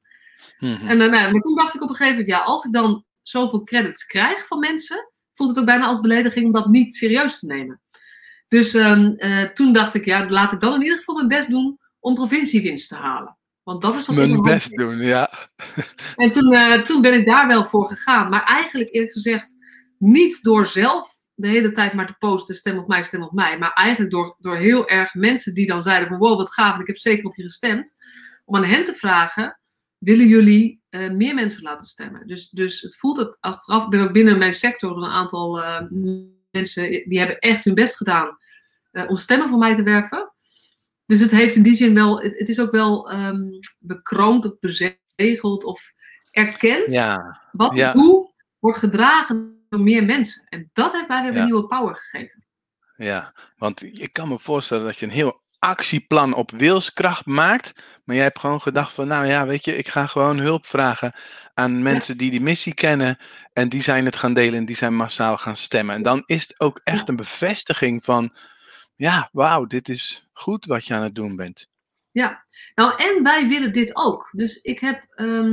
[0.60, 0.88] Mhm.
[0.88, 3.64] En nou, maar toen dacht ik op een gegeven moment, ja, als ik dan zoveel
[3.64, 7.46] credits krijg van mensen, voelt het ook bijna als belediging om dat niet serieus te
[7.46, 7.82] nemen.
[8.48, 11.50] Dus ehm, eh, toen dacht ik, ja, laat ik dan in ieder geval mijn best
[11.50, 13.38] doen om provinciewinst te halen.
[13.64, 15.50] Want dat is wat Mijn hand best doen, ja.
[16.16, 18.30] En toen, eh, toen ben ik daar wel voor gegaan.
[18.30, 19.58] Maar eigenlijk eerlijk gezegd
[19.98, 23.58] niet door zelf de hele tijd maar te posten, stem op mij, stem op mij.
[23.58, 26.82] Maar eigenlijk door, door heel erg mensen die dan zeiden van wow, wat gaaf, en
[26.82, 27.96] ik heb zeker op je gestemd.
[28.46, 29.60] Om aan hen te vragen,
[29.98, 32.28] willen jullie eh, meer mensen laten stemmen?
[32.28, 35.82] Dus, dus het voelt het achteraf, ik ben ook binnen mijn sector een aantal eh,
[36.52, 38.38] mensen, die hebben echt hun best gedaan
[39.08, 40.32] om stemmen voor mij te werven.
[41.10, 43.42] Dus het heeft in die zin wel, het, het is ook wel ehm,
[43.80, 45.92] bekroond of bezegeld of
[46.32, 47.94] erkend Ja, wat ja.
[47.94, 50.46] doe, wordt gedragen door meer mensen.
[50.50, 51.40] En dat heeft mij weer Ja.
[51.40, 52.46] een nieuwe power gegeven.
[52.98, 53.34] ja.
[53.58, 57.84] Want ik kan me voorstellen dat je een heel actieplan op wilskracht maakt.
[58.06, 61.14] Maar jij hebt gewoon gedacht van, nou ja, weet je, ik ga gewoon hulp vragen
[61.54, 63.18] aan mensen die die missie kennen.
[63.54, 65.96] En die zijn het gaan delen en die zijn massaal gaan stemmen.
[65.96, 68.34] En dan is het ook echt een bevestiging van,
[69.00, 71.68] ja, wauw, dit is goed wat je aan het doen bent.
[72.12, 72.44] Ja,
[72.76, 74.30] nou en wij willen dit ook.
[74.32, 75.50] Dus ik heb, ehm,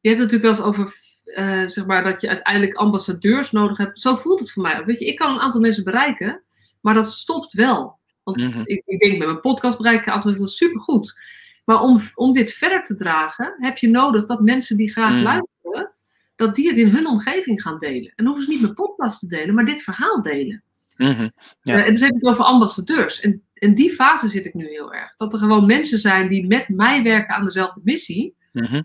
[0.00, 3.98] je hebt natuurlijk wel eens over, eh, zeg maar, dat je uiteindelijk ambassadeurs nodig hebt.
[4.00, 4.86] Zo voelt het voor mij ook.
[4.86, 6.42] Weet je, ik kan een aantal mensen bereiken,
[6.80, 7.98] maar dat stopt wel.
[8.22, 8.60] Want Mhm.
[8.64, 11.20] ik, ik denk met mijn podcast bereiken een aantal mensen supergoed.
[11.64, 15.22] Maar om, om dit verder te dragen, heb je nodig dat mensen die graag Mhm.
[15.22, 15.92] luisteren,
[16.36, 18.12] dat die het in hun omgeving gaan delen.
[18.16, 20.62] En dan hoeven ze niet mijn podcast te delen, maar dit verhaal delen.
[20.96, 21.28] Mhm.
[21.62, 21.74] Ja.
[21.74, 23.20] Eh, en dus heb ik het over ambassadeurs.
[23.20, 25.14] En in die fase zit ik nu heel erg.
[25.16, 28.34] Dat er gewoon mensen zijn die met mij werken aan dezelfde missie.
[28.52, 28.82] Mhm.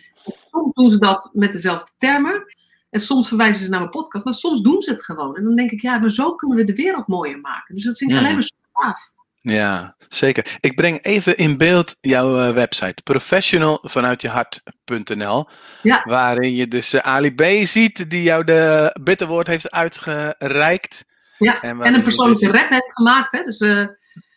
[0.51, 2.43] Soms doen ze dat met dezelfde termen.
[2.89, 4.25] En soms verwijzen ze naar mijn podcast.
[4.25, 5.35] Maar soms doen ze het gewoon.
[5.35, 7.75] En dan denk ik, ja, maar zo kunnen we de wereld mooier maken.
[7.75, 8.25] Dus dat vind ik Mhm.
[8.25, 9.11] alleen maar super gaaf.
[9.41, 10.57] Ja, zeker.
[10.59, 15.47] Ik breng even in beeld jouw eh, website, professionalvanuitjehart.nl,
[15.83, 16.01] Ja.
[16.05, 21.07] waarin je dus eh, Ali B ziet die jou de bitterwoord heeft uitgereikt.
[21.39, 21.61] Ja.
[21.61, 23.31] En, een je persoonlijke dus rap heeft gemaakt.
[23.31, 23.43] Hè?
[23.43, 23.87] Dus eh,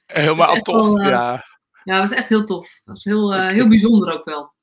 [0.07, 0.87] helemaal tof.
[0.87, 1.45] wel, eh, Ja,
[1.85, 2.81] ja, dat was echt heel tof.
[2.85, 4.55] Dat was heel, eh, heel bijzonder ook wel.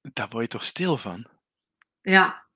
[0.00, 1.26] daar word je toch stil van?
[2.00, 2.46] Ja,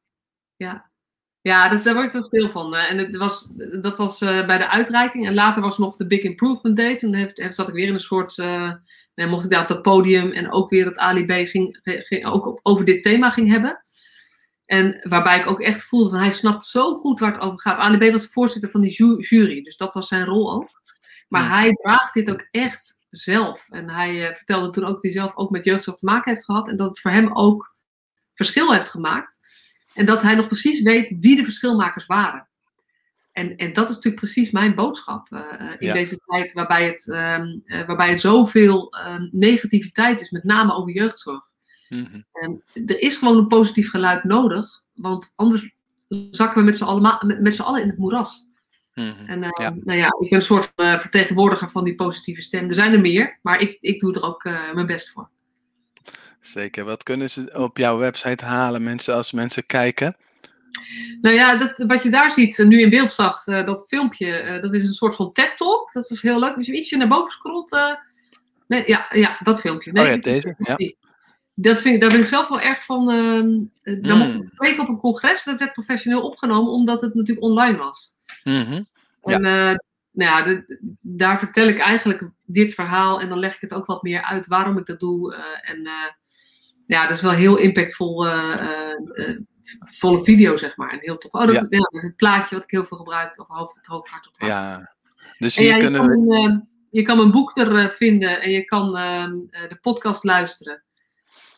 [0.57, 0.92] ja.
[1.40, 2.75] Ja, dat, daar word ik wel stil van.
[2.75, 5.27] En het was, dat was eh, bij de uitreiking.
[5.27, 6.97] En later was nog de Big Improvement Day.
[6.97, 8.38] Toen heeft, heeft, zat ik weer in een soort...
[8.38, 8.73] eh,
[9.14, 12.27] nee, mocht ik daar op dat podium en ook weer dat Ali B ging, ging,
[12.27, 13.84] ook op, over dit thema ging hebben.
[14.66, 17.79] En waarbij ik ook echt voelde van hij snapt zo goed waar het over gaat.
[17.79, 20.83] Ali B was voorzitter van die ju- jury, dus dat was zijn rol ook.
[21.29, 23.66] Maar hij draagt dit ook echt zelf.
[23.68, 26.44] En hij eh, vertelde toen ook dat hij zelf ook met jeugdzorg te maken heeft
[26.44, 26.68] gehad.
[26.68, 27.74] En dat het voor hem ook
[28.35, 29.38] verschil heeft gemaakt.
[29.94, 32.48] En dat hij nog precies weet wie de verschilmakers waren.
[33.33, 35.92] En, en dat is natuurlijk precies mijn boodschap eh, eh, in Ja.
[35.92, 40.92] deze tijd waarbij het, ehm, eh, waarbij het zoveel ehm, negativiteit is, met name over
[40.92, 41.42] jeugdzorg.
[41.94, 42.20] Mhm.
[42.33, 45.74] En er is gewoon een positief geluid nodig, want anders
[46.30, 48.48] zakken we met z'n allen, met, z'n allen in het moeras.
[48.94, 49.24] Mhm.
[49.26, 49.74] En eh, Ja.
[49.85, 52.68] nou ja, ik ben een soort eh, vertegenwoordiger van die positieve stem.
[52.68, 55.28] Er zijn er meer, maar ik, ik doe er ook eh, mijn best voor.
[56.40, 56.85] Zeker.
[56.85, 60.16] Wat kunnen ze op jouw website halen, mensen, als mensen kijken?
[61.20, 64.33] Nou ja, dat, wat je daar ziet, eh, nu in beeld zag, eh, dat filmpje,
[64.37, 65.92] eh, dat is een soort van TED-talk.
[65.92, 66.57] Dat is heel leuk.
[66.57, 67.72] Als je ietsje naar boven scrolt.
[67.72, 67.94] eh,
[68.66, 69.92] nee, ja, ja, dat filmpje.
[69.92, 70.96] Nee, Oh ja, deze, filmpje.
[71.55, 73.11] Dat vind ik, daar ben ik zelf wel erg van.
[73.11, 74.23] eh, daar Mm.
[74.23, 75.45] mocht ik spreken op een congres.
[75.45, 78.14] Dat werd professioneel opgenomen, omdat het natuurlijk online was.
[78.45, 78.83] Mhm.
[79.23, 79.75] En eh,
[80.11, 83.21] nou ja, de- daar vertel ik eigenlijk dit verhaal.
[83.21, 85.35] En dan leg ik het ook wat meer uit waarom ik dat doe.
[85.35, 85.88] eh, en
[86.87, 88.27] ja, dat is wel heel impactvol.
[89.81, 90.90] volle video, zeg maar.
[90.90, 91.33] En heel tof.
[91.33, 91.67] Oh, dat Ja.
[91.69, 92.01] ja.
[92.01, 93.40] het plaatje wat ik heel veel gebruik.
[93.40, 94.53] Of hoofd, het hoofd, hart, tot hart.
[94.53, 94.95] Ja.
[95.38, 98.40] Dus hier ja, je, kunnen een, je kan mijn boek er vinden.
[98.43, 100.83] En je kan ehm, eh, de podcast luisteren.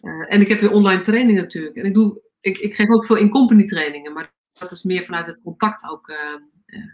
[0.00, 1.76] Eh, en ik heb weer online training natuurlijk.
[1.76, 4.12] En ik, doe, ik, ik geef ook veel in-company trainingen.
[4.12, 6.08] Maar dat is meer vanuit het contact ook.
[6.08, 6.16] eh,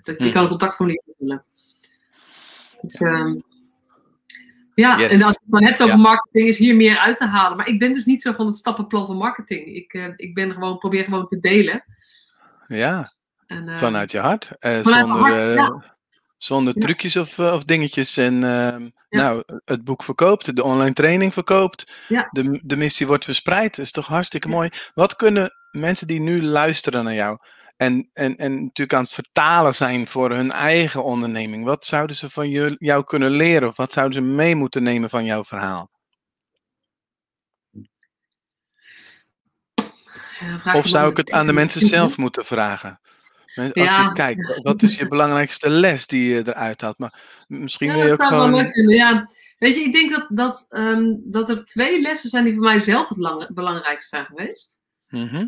[0.02, 0.32] dat, je Hmm.
[0.32, 1.44] kan een contactformulier invullen.
[2.80, 3.38] Dus, ehm,
[4.74, 5.12] ja, Yes.
[5.12, 6.00] en als je het dan hebt over Ja.
[6.02, 7.56] marketing, is hier meer uit te halen.
[7.56, 9.66] Maar ik ben dus niet zo van het stappenplan van marketing.
[9.66, 11.84] Ik, ik ben gewoon, probeer gewoon te delen.
[12.64, 13.12] Ja,
[13.46, 14.50] En, vanuit je hart.
[14.60, 15.94] Vanuit zonder hart, ja.
[16.44, 18.16] Zonder trucjes of, eh, of dingetjes.
[18.16, 21.92] En ehm, nou, het boek verkoopt, de online training verkoopt.
[22.30, 23.76] De, de missie wordt verspreid.
[23.76, 24.70] Dat is toch hartstikke mooi.
[24.94, 27.38] Wat kunnen mensen die nu luisteren naar jou
[27.76, 32.30] en, en, en natuurlijk aan het vertalen zijn voor hun eigen onderneming, wat zouden ze
[32.30, 33.68] van jou kunnen leren?
[33.68, 35.90] Of wat zouden ze mee moeten nemen van jouw verhaal?
[40.40, 43.00] Ja, vraag Of zou ik het aan de mensen zelf moeten vragen?
[43.54, 44.02] Als Ja.
[44.02, 46.98] je kijkt, wat is je belangrijkste les die je eruit haalt?
[46.98, 48.88] Maar misschien Ja, wil je ook wel gewoon...
[48.88, 49.30] Ja.
[49.58, 52.80] Weet je, ik denk dat, dat, ehm, dat er twee lessen zijn die voor mij
[52.80, 54.80] zelf het lang- belangrijkste zijn geweest.
[55.08, 55.46] Mhm.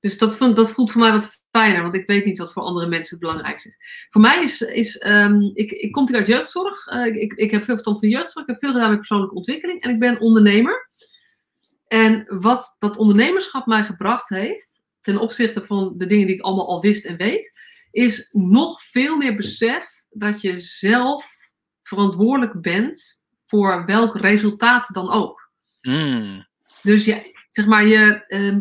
[0.00, 2.62] Dus dat, vond, dat voelt voor mij wat fijner, want ik weet niet wat voor
[2.62, 4.06] andere mensen het belangrijkste is.
[4.10, 6.86] Voor mij is, is ehm, ik, ik kom natuurlijk uit jeugdzorg.
[6.86, 8.46] Eh, ik, ik heb veel verstand van jeugdzorg.
[8.46, 9.82] Ik heb veel gedaan met persoonlijke ontwikkeling.
[9.82, 10.90] En ik ben ondernemer.
[11.86, 16.68] En wat dat ondernemerschap mij gebracht heeft, ten opzichte van de dingen die ik allemaal
[16.68, 17.52] al wist en weet,
[17.90, 21.26] is nog veel meer besef dat je zelf
[21.82, 25.50] verantwoordelijk bent voor welk resultaat dan ook.
[25.80, 26.46] Mm.
[26.82, 28.60] Dus ja, zeg maar, je, ehm,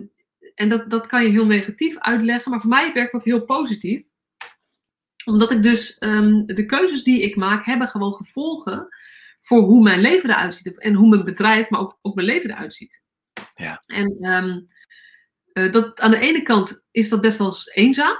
[0.55, 4.03] en dat, dat kan je heel negatief uitleggen, maar voor mij werkt dat heel positief.
[5.25, 8.87] Omdat ik dus ehm, de keuzes die ik maak, hebben gewoon gevolgen
[9.39, 10.79] voor hoe mijn leven eruit ziet.
[10.79, 13.03] En hoe mijn bedrijf, maar ook, ook mijn leven eruit ziet.
[13.53, 13.83] Ja.
[13.85, 14.59] En ehm,
[15.53, 18.17] eh, dat, aan de ene kant is dat best wel eens eenzaam.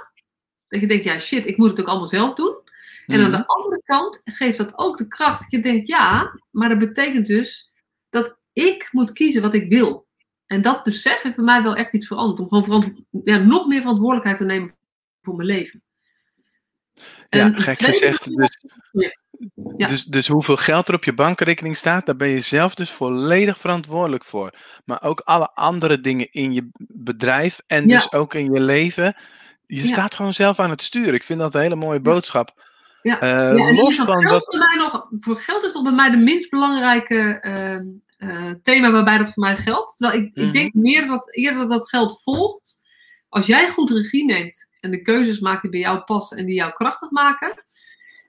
[0.68, 2.62] Dat je denkt, ja shit, ik moet het ook allemaal zelf doen.
[3.06, 3.40] En aan Mhm.
[3.40, 7.26] de andere kant geeft dat ook de kracht dat je denkt, ja, maar dat betekent
[7.26, 7.72] dus
[8.08, 10.06] dat ik moet kiezen wat ik wil.
[10.46, 12.50] En dat besef heeft bij mij wel echt iets veranderd.
[12.50, 14.76] Om gewoon ja, nog meer verantwoordelijkheid te nemen
[15.22, 15.82] voor mijn leven.
[17.26, 18.34] Ja, En gek gezegd.
[18.36, 18.58] Dus,
[18.92, 19.22] Ja.
[19.76, 23.58] Dus, dus hoeveel geld er op je bankrekening staat, daar ben je zelf dus volledig
[23.58, 24.54] verantwoordelijk voor.
[24.84, 27.96] Maar ook alle andere dingen in je bedrijf en Ja.
[27.96, 29.16] dus ook in je leven.
[29.66, 29.86] Je Ja.
[29.86, 31.14] staat gewoon zelf aan het sturen.
[31.14, 32.62] Ik vind dat een hele mooie boodschap.
[33.02, 33.16] Ja.
[33.20, 34.58] Ja, en dan los is dat van geld dat.
[34.60, 37.84] bij mij nog, voor geld is toch bij mij de minst belangrijke ehm,
[38.18, 39.96] eh, thema waarbij dat voor mij geldt.
[39.96, 40.46] Terwijl ik, Mhm.
[40.46, 42.82] ik denk meer dat eerder dat geld volgt.
[43.28, 46.54] Als jij goed regie neemt en de keuzes maakt die bij jou passen en die
[46.54, 47.64] jou krachtig maken,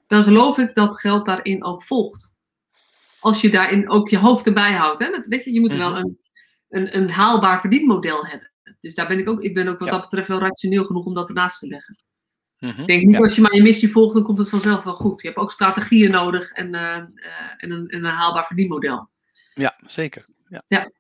[0.07, 2.33] dan geloof ik dat geld daarin ook volgt.
[3.19, 4.99] Als je daarin ook je hoofd erbij houdt.
[4.99, 5.09] Hè?
[5.21, 5.97] Weet je, je moet wel Mhm.
[5.99, 6.17] een,
[6.69, 8.51] een, een haalbaar verdienmodel hebben.
[8.79, 9.93] Dus daar ben ik ook, ik ben ook wat Ja.
[9.93, 11.97] dat betreft wel rationeel genoeg om dat ernaast te leggen.
[12.59, 12.81] Mhm.
[12.81, 13.21] Ik denk niet Ja.
[13.21, 15.21] als je maar je missie volgt, dan komt het vanzelf wel goed.
[15.21, 17.03] Je hebt ook strategieën nodig en, eh, eh,
[17.57, 19.09] en, een, en een haalbaar verdienmodel.
[19.53, 20.25] ja, zeker.
[20.67, 20.91] Ja.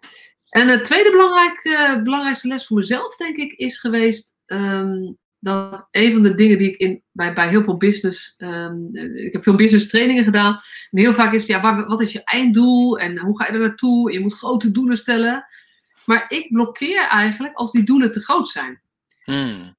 [0.49, 5.13] En het tweede belangrijke, belangrijkste les voor mezelf, denk ik, is geweest ehm,
[5.45, 8.71] dat een van de dingen die ik in, bij, bij heel veel business, eh,
[9.15, 10.53] ik heb veel business trainingen gedaan,
[10.91, 13.53] en heel vaak is het, ja, waar, wat is je einddoel en hoe ga je
[13.53, 14.11] er naartoe?
[14.11, 15.45] Je moet grote doelen stellen.
[16.05, 18.81] Maar ik blokkeer eigenlijk als die doelen te groot zijn.
[19.25, 19.75] Mm.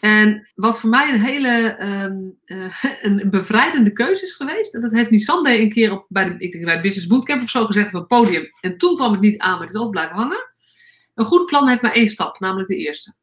[0.00, 4.74] En wat voor mij een hele ehm, eh, een bevrijdende keuze is geweest.
[4.74, 7.42] En dat heeft Nisande een keer op, bij, de, ik denk bij het Business Bootcamp
[7.42, 8.50] of zo gezegd op het podium.
[8.60, 10.50] En toen kwam het niet aan, maar het is ook blijven hangen.
[11.14, 13.14] Een goed plan heeft maar één stap, namelijk de eerste.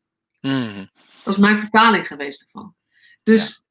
[0.42, 0.90] Mm.
[1.24, 2.76] Dat is mijn vertaling geweest ervan.
[3.24, 3.64] Dus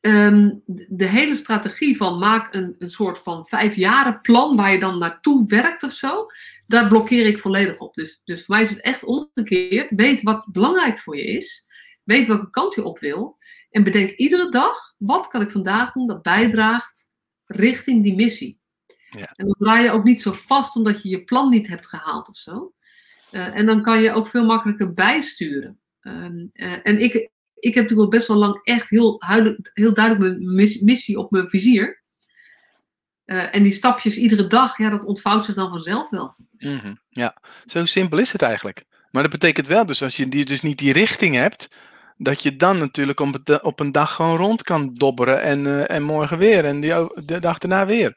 [0.00, 4.80] ehm, de, de hele strategie van maak een, een soort van vijfjaren plan waar je
[4.80, 6.26] dan naartoe werkt of zo.
[6.66, 7.94] Daar blokkeer ik volledig op.
[7.94, 9.92] Dus, dus voor mij is het echt omgekeerd.
[9.96, 11.70] Weet wat belangrijk voor je is.
[12.04, 13.38] Weet welke kant je op wil.
[13.70, 17.10] En bedenk iedere dag, wat kan ik vandaag doen dat bijdraagt
[17.46, 18.60] richting die missie.
[19.10, 19.32] Ja.
[19.36, 22.28] En dan draai je ook niet zo vast omdat je je plan niet hebt gehaald
[22.28, 22.72] of zo.
[23.30, 25.80] Eh, en dan kan je ook veel makkelijker bijsturen.
[26.02, 27.14] Ehm, eh, en ik,
[27.54, 31.18] ik heb natuurlijk al best wel lang echt heel, huidelijk, heel duidelijk mijn mis- missie
[31.18, 32.02] op mijn vizier.
[33.24, 36.34] Eh, en die stapjes iedere dag, ja, dat ontvouwt zich dan vanzelf wel.
[36.56, 36.94] Mhm.
[37.08, 38.84] Ja, zo simpel is het eigenlijk.
[39.10, 41.76] Maar dat betekent wel, dus als je die, dus niet die richting hebt,
[42.16, 45.96] dat je dan natuurlijk op, het- op een dag gewoon rond kan dobberen en, eh,
[45.96, 46.92] en morgen weer en die,
[47.24, 48.16] de dag daarna weer.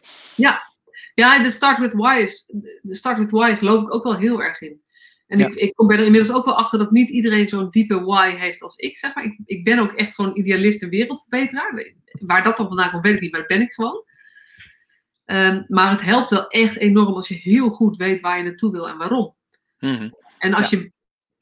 [1.14, 2.44] Ja, de start with why is,
[2.82, 4.82] de start with why geloof ik ook wel heel erg in.
[5.28, 5.48] En Ja.
[5.48, 8.62] ik, ik kom er inmiddels ook wel achter dat niet iedereen zo'n diepe why heeft
[8.62, 9.24] als ik, zeg maar.
[9.24, 11.94] Ik, ik ben ook echt gewoon idealist en wereldverbeteraar.
[12.12, 14.04] Waar dat dan vandaan komt, weet ik niet, maar dat ben ik gewoon.
[15.26, 18.72] Ehm, maar het helpt wel echt enorm als je heel goed weet waar je naartoe
[18.72, 19.36] wil en waarom.
[19.80, 20.10] Mhm.
[20.38, 20.92] En, als je,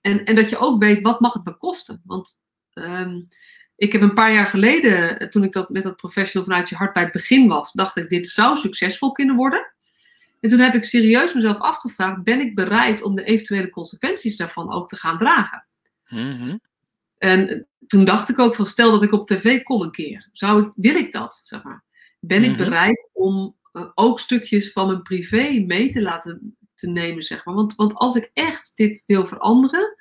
[0.02, 2.02] en, en dat je ook weet, wat mag het me kosten?
[2.04, 2.32] Want
[2.74, 3.22] ehm,
[3.76, 6.76] ik heb een paar jaar geleden, eh, toen ik dat met dat professional vanuit je
[6.76, 9.73] hart bij het begin was, dacht ik, dit zou succesvol kunnen worden.
[10.44, 14.72] En toen heb ik serieus mezelf afgevraagd, ben ik bereid om de eventuele consequenties daarvan
[14.72, 15.66] ook te gaan dragen?
[16.08, 16.58] Mhm.
[17.18, 20.64] En toen dacht ik ook van, stel dat ik op tv kom een keer, zou
[20.64, 21.84] ik, wil ik dat, zeg maar?
[22.20, 22.58] Ben ik Mhm.
[22.58, 27.56] bereid om eh, ook stukjes van mijn privé mee te laten te nemen, zeg maar?
[27.56, 29.96] Want, want als ik echt dit wil veranderen,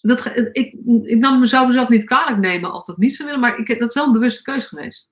[0.00, 3.58] dat, ik, ik nam, zou mezelf niet kwalijk nemen als dat niet zou willen, maar
[3.58, 5.10] ik, dat is wel een bewuste keuze geweest.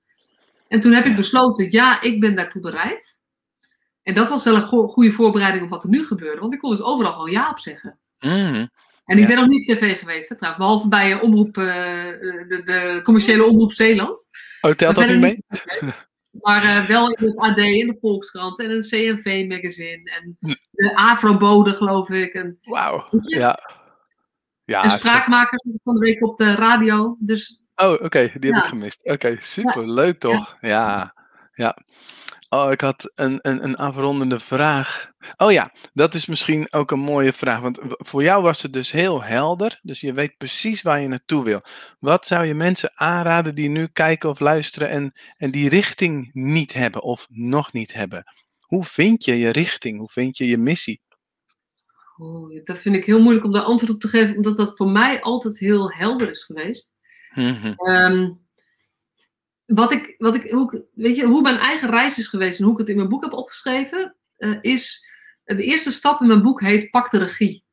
[0.68, 3.17] En toen heb ik besloten, ja, ik ben daartoe bereid.
[4.09, 6.59] En dat was wel een go- goede voorbereiding op wat er nu gebeurde, want ik
[6.59, 7.99] kon dus overal gewoon ja op zeggen.
[8.18, 8.66] Mhm.
[9.05, 9.27] En ik Ja.
[9.27, 10.64] ben nog niet tv geweest, hè, trouwens.
[10.64, 14.25] Behalve bij eh, omroep, eh, de, de commerciële omroep Zeeland.
[14.61, 15.44] Oh, telt dat niet mee?
[16.31, 20.11] Maar eh, wel in het AD en de Volkskrant en een CNV-magazine.
[20.11, 20.55] En Hm.
[20.71, 22.33] de Afro-bode, geloof ik.
[22.33, 23.09] En, Wauw.
[23.21, 23.59] Ja.
[24.64, 27.16] Ja, en is toch- spraakmakers van de week op de radio.
[27.21, 29.01] Dus Oh, oké, die heb ik gemist.
[29.03, 30.57] Oké, super, leuk toch?
[30.61, 31.14] Ja,
[31.53, 31.77] ja.
[32.51, 35.11] Oh, ik had een, een, een afrondende vraag.
[35.37, 37.61] Oh ja, dat is misschien ook een mooie vraag.
[37.61, 39.79] Want voor jou was het dus heel helder.
[39.83, 41.61] Dus je weet precies waar je naartoe wil.
[41.99, 46.73] Wat zou je mensen aanraden die nu kijken of luisteren en, en die richting niet
[46.73, 48.25] hebben of nog niet hebben?
[48.61, 49.99] Hoe vind je je richting?
[49.99, 51.01] Hoe vind je je missie?
[52.17, 54.89] Oh, dat vind ik heel moeilijk om daar antwoord op te geven, omdat dat voor
[54.89, 56.91] mij altijd heel helder is geweest.
[57.35, 58.31] Ehm,
[59.68, 62.72] wat ik, wat ik, hoe, weet je, hoe mijn eigen reis is geweest en hoe
[62.72, 65.09] ik het in mijn boek heb opgeschreven, eh, is
[65.44, 67.64] de eerste stap in mijn boek heet Pak de regie.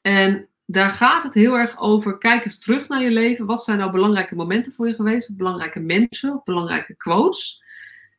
[0.00, 3.46] En daar gaat het heel erg over, kijk eens terug naar je leven.
[3.46, 5.36] Wat zijn nou belangrijke momenten voor je geweest?
[5.36, 7.62] Belangrijke mensen of belangrijke quotes?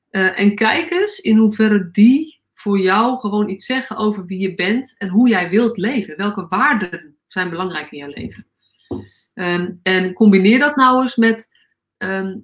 [0.09, 4.55] Eh, en kijk eens in hoeverre die voor jou gewoon iets zeggen over wie je
[4.55, 6.17] bent en hoe jij wilt leven.
[6.17, 8.47] Welke waarden zijn belangrijk in jouw leven?
[9.33, 11.49] Ehm, en combineer dat nou eens met
[11.97, 12.35] ehm,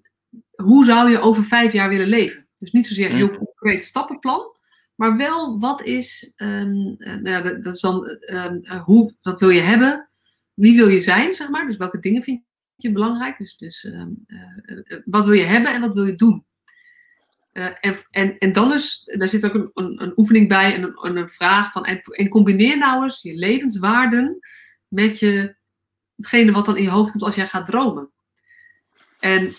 [0.64, 2.48] hoe zou je over vijf jaar willen leven?
[2.58, 4.58] Dus niet zozeer een heel concreet stappenplan,
[4.96, 9.14] maar wel wat is, ehm, eh, nou ja, dat dat is dan, ehm, eh, hoe,
[9.22, 10.10] wat wil je hebben?
[10.54, 11.68] Wie wil je zijn, zeg maar?
[11.68, 12.44] Dus welke dingen vind
[12.76, 13.38] je belangrijk?
[13.38, 16.48] Dus, dus ehm, eh, wat wil je hebben en wat wil je doen?
[17.52, 21.18] En, en, en dan is, daar zit ook een, een, een oefening bij en een,
[21.18, 24.40] een vraag van, en, en combineer nou eens je levenswaarden
[24.88, 25.56] met je,
[26.16, 28.12] hetgene wat dan in je hoofd komt als jij gaat dromen.
[29.20, 29.56] En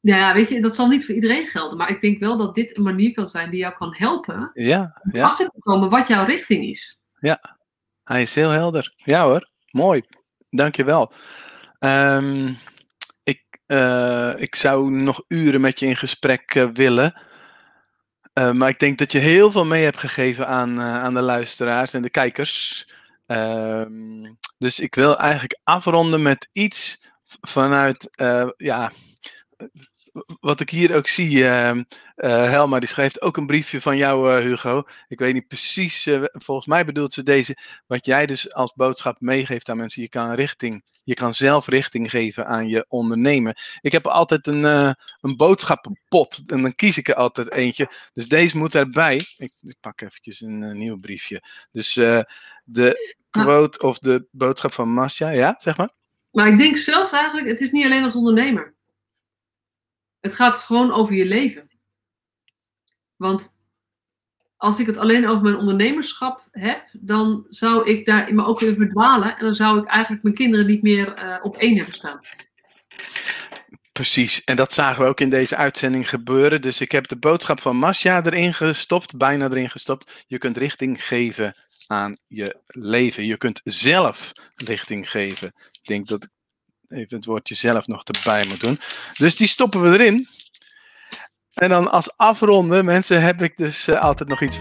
[0.00, 2.76] ja, weet je, dat zal niet voor iedereen gelden, maar ik denk wel dat dit
[2.76, 6.08] een manier kan zijn die jou kan helpen Ja, om ja, achter te komen wat
[6.08, 6.98] jouw richting is.
[8.04, 8.92] hij is heel helder.
[8.96, 10.02] Ja hoor, mooi.
[10.50, 11.12] Dankjewel.
[11.78, 12.48] Ehm
[13.30, 17.22] ik, eh, ik zou nog uren met je in gesprek eh, willen.
[18.32, 21.92] Eh, maar ik denk dat je heel veel mee hebt gegeven aan, aan de luisteraars
[21.92, 22.88] en de kijkers.
[23.26, 27.04] Ehm, dus ik wil eigenlijk afronden met iets
[27.40, 28.10] vanuit,
[28.56, 28.92] ja,
[30.40, 31.46] wat ik hier ook zie.
[31.46, 31.82] ehm,
[32.14, 34.82] eh, Helma die schrijft ook een briefje van jou, eh, Hugo.
[35.08, 39.20] Ik weet niet precies, eh, volgens mij bedoelt ze deze, wat jij dus als boodschap
[39.20, 40.02] meegeeft aan mensen.
[40.02, 43.54] Je kan, richting, je kan zelf richting geven aan je ondernemen.
[43.80, 44.64] Ik heb altijd een,
[45.20, 47.90] een boodschappenpot en dan kies ik er altijd eentje.
[48.12, 49.16] Dus deze moet erbij.
[49.36, 51.42] Ik, ik pak eventjes een, nieuw briefje.
[51.72, 51.94] Dus
[52.64, 55.90] de quote of de boodschap van Masja, ja, zeg maar.
[56.30, 58.74] Maar ik denk zelfs eigenlijk, het is niet alleen als ondernemer.
[60.20, 61.70] Het gaat gewoon over je leven.
[63.16, 63.58] Want
[64.56, 68.74] als ik het alleen over mijn ondernemerschap heb, dan zou ik daar me ook weer
[68.74, 69.36] verdwalen.
[69.36, 72.20] En dan zou ik eigenlijk mijn kinderen niet meer eh, op één hebben staan.
[73.92, 76.60] Precies, en dat zagen we ook in deze uitzending gebeuren.
[76.60, 80.24] Dus ik heb de boodschap van Masja erin gestopt, bijna erin gestopt.
[80.26, 81.56] Je kunt richting geven
[81.86, 83.26] aan je leven.
[83.26, 85.48] Je kunt zelf richting geven.
[85.48, 86.30] Ik denk dat ik
[86.90, 88.80] even het woordje zelf nog erbij moet doen.
[89.18, 90.28] Dus die stoppen we erin.
[91.54, 94.58] En dan als afronden, mensen, heb ik dus eh, altijd nog iets.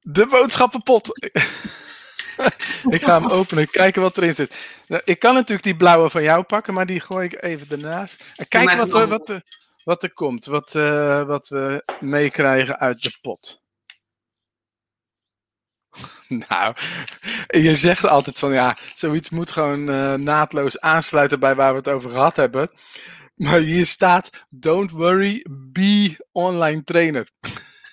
[0.00, 1.08] De boodschappenpot.
[2.96, 4.56] ik ga hem openen, kijken wat erin zit.
[4.86, 8.24] Nou, ik kan natuurlijk die blauwe van jou pakken, maar die gooi ik even ernaast.
[8.36, 9.42] En kijk wat er, wat, er,
[9.84, 13.62] wat er komt, wat, eh, wat we meekrijgen uit de pot.
[16.48, 16.74] Nou,
[17.46, 21.88] je zegt altijd van ja, zoiets moet gewoon eh, naadloos aansluiten bij waar we het
[21.88, 22.70] over gehad hebben.
[23.34, 27.28] Maar hier staat: Don't worry, be online trainer.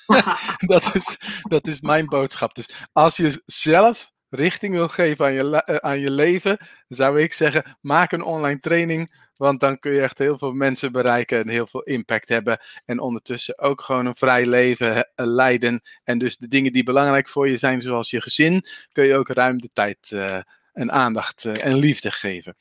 [0.73, 2.56] dat, is, dat is mijn boodschap.
[2.56, 7.34] Dus als je zelf richting wil geven aan je, eh, aan je leven, zou ik
[7.34, 9.30] zeggen: maak een online training.
[9.36, 12.60] Want dan kun je echt heel veel mensen bereiken en heel veel impact hebben.
[12.86, 15.82] En ondertussen ook gewoon een vrij leven eh, leiden.
[16.04, 19.30] En dus de dingen die belangrijk voor je zijn, zoals je gezin, kun je ook
[19.30, 20.39] ruim de tijd eh,
[20.74, 22.56] en aandacht en liefde geven.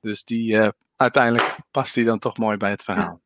[0.00, 3.20] Dus die, uiteindelijk past die dan toch mooi bij het verhaal.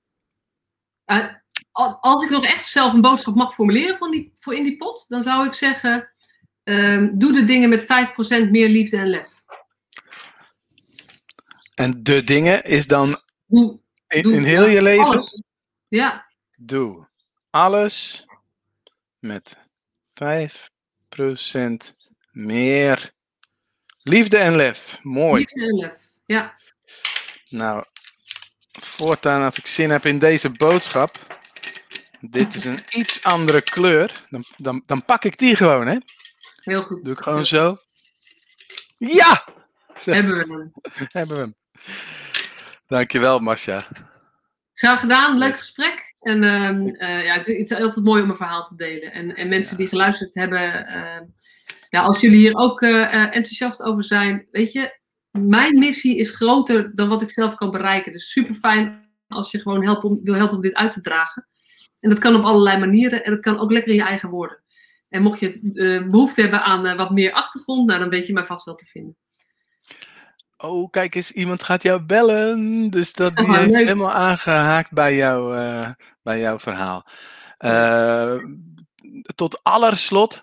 [1.73, 4.77] Al- als ik nog echt zelf een boodschap mag formuleren voor, die, voor in die
[4.77, 6.12] pot, dan zou ik zeggen:
[6.65, 9.41] ehm, doe de dingen met 5% meer liefde en lef.
[11.75, 15.05] En de dingen is dan Doe, in, doe in heel je leven.
[15.05, 15.43] alles.
[15.89, 17.09] Ja, Doe
[17.51, 18.25] alles
[19.19, 19.57] met
[20.15, 21.93] 5%
[22.31, 23.13] meer
[24.03, 24.99] liefde en lef.
[25.03, 25.39] Mooi.
[25.41, 26.11] liefde en lef.
[26.27, 26.57] Ja,
[27.49, 27.85] Nou,
[28.81, 31.41] voortaan als ik zin heb in deze boodschap.
[32.21, 34.25] Dit is een iets andere kleur.
[34.31, 35.97] Dan, dan, dan pak ik die gewoon, hè?
[36.65, 37.05] Heel goed.
[37.05, 37.77] Doe ik gewoon zo.
[38.99, 39.49] Ja!
[39.97, 40.73] Zeg, Hebben we hem.
[41.19, 41.55] hebben we hem.
[42.87, 43.87] Dankjewel, Masja.
[44.75, 46.15] Graag gedaan, leuk gesprek.
[46.19, 49.13] En ehm, eh, ja, het is, het is, altijd mooi om een verhaal te delen.
[49.13, 51.25] En, en mensen die geluisterd hebben, ehm,
[51.89, 54.99] ja, als jullie hier ook uh, enthousiast over zijn, weet je,
[55.31, 58.13] mijn missie is groter dan wat ik zelf kan bereiken.
[58.13, 61.49] Dus super fijn als je gewoon help om, wil helpen om dit uit te dragen.
[62.01, 64.62] En dat kan op allerlei manieren en dat kan ook lekker in je eigen woorden.
[65.13, 68.33] En mocht je uh, behoefte hebben aan uh, wat meer achtergrond, nou, dan weet je
[68.33, 69.17] mij vast wel te vinden.
[70.57, 72.91] Oh, kijk eens, iemand gaat jou bellen.
[72.91, 73.87] Dus dat die oh, heeft leuk.
[73.87, 75.91] helemaal aangehaakt bij, jou, uh,
[76.23, 77.07] bij jouw verhaal.
[79.35, 80.43] tot allerslot,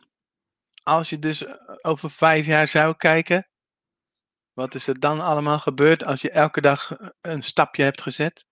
[0.83, 1.45] als je dus
[1.81, 3.47] over vijf jaar zou kijken,
[4.53, 8.45] wat is er dan allemaal gebeurd als je elke dag een stapje hebt gezet?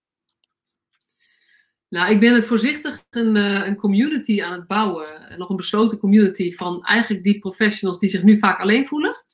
[1.88, 5.06] Nou, ik ben het voorzichtig een, uh, een community aan het bouwen.
[5.36, 9.24] Nog een besloten community van eigenlijk die professionals die zich nu vaak alleen voelen.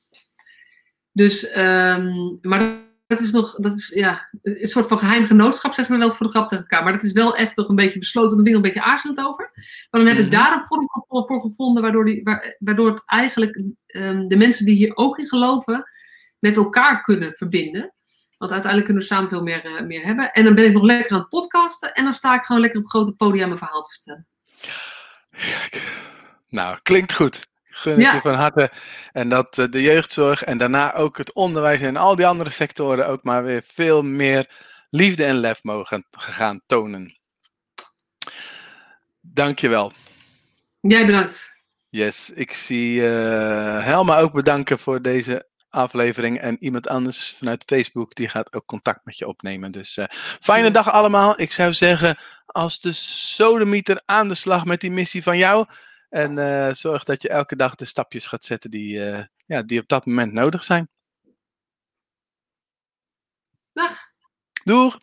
[1.11, 5.89] Dus, um, maar dat is nog, dat is ja, een soort van geheim genootschap, zeg
[5.89, 6.83] maar wel voor de grap tegen elkaar.
[6.83, 9.19] Maar dat is wel echt nog een beetje besloten, daar ben ik een beetje aarzelend
[9.19, 9.51] over.
[9.89, 10.35] Maar dan heb ik mhm.
[10.35, 12.23] daar een vorm voor gevonden, waardoor, die,
[12.59, 15.83] waardoor het eigenlijk um, de mensen die hier ook in geloven,
[16.39, 17.94] met elkaar kunnen verbinden.
[18.37, 20.31] Want uiteindelijk kunnen we samen veel meer, uh, meer hebben.
[20.31, 21.93] En dan ben ik nog lekker aan het podcasten.
[21.93, 24.27] En dan sta ik gewoon lekker op grote podium mijn verhaal te vertellen.
[26.47, 27.47] Nou, klinkt goed.
[27.63, 28.71] Gun ik je van harte.
[29.11, 33.07] En dat uh, de jeugdzorg en daarna ook het onderwijs en al die andere sectoren
[33.07, 34.49] ook maar weer veel meer
[34.89, 37.19] liefde en lef mogen gaan tonen.
[39.21, 39.91] Dankjewel.
[40.81, 41.53] Jij bedankt.
[41.89, 46.39] Yes, ik zie uh, Helma ook bedanken voor deze aflevering.
[46.39, 49.71] En iemand anders vanuit Facebook, die gaat ook contact met je opnemen.
[49.71, 50.05] Dus uh,
[50.39, 51.41] fijne dag allemaal.
[51.41, 55.65] Ik zou zeggen, als de sodemieter aan de slag met die missie van jou.
[56.09, 59.79] En uh, zorg dat je elke dag de stapjes gaat zetten die, uh, ja, die
[59.79, 60.89] op dat moment nodig zijn.
[63.73, 64.13] Dag.
[64.63, 64.99] Doeg.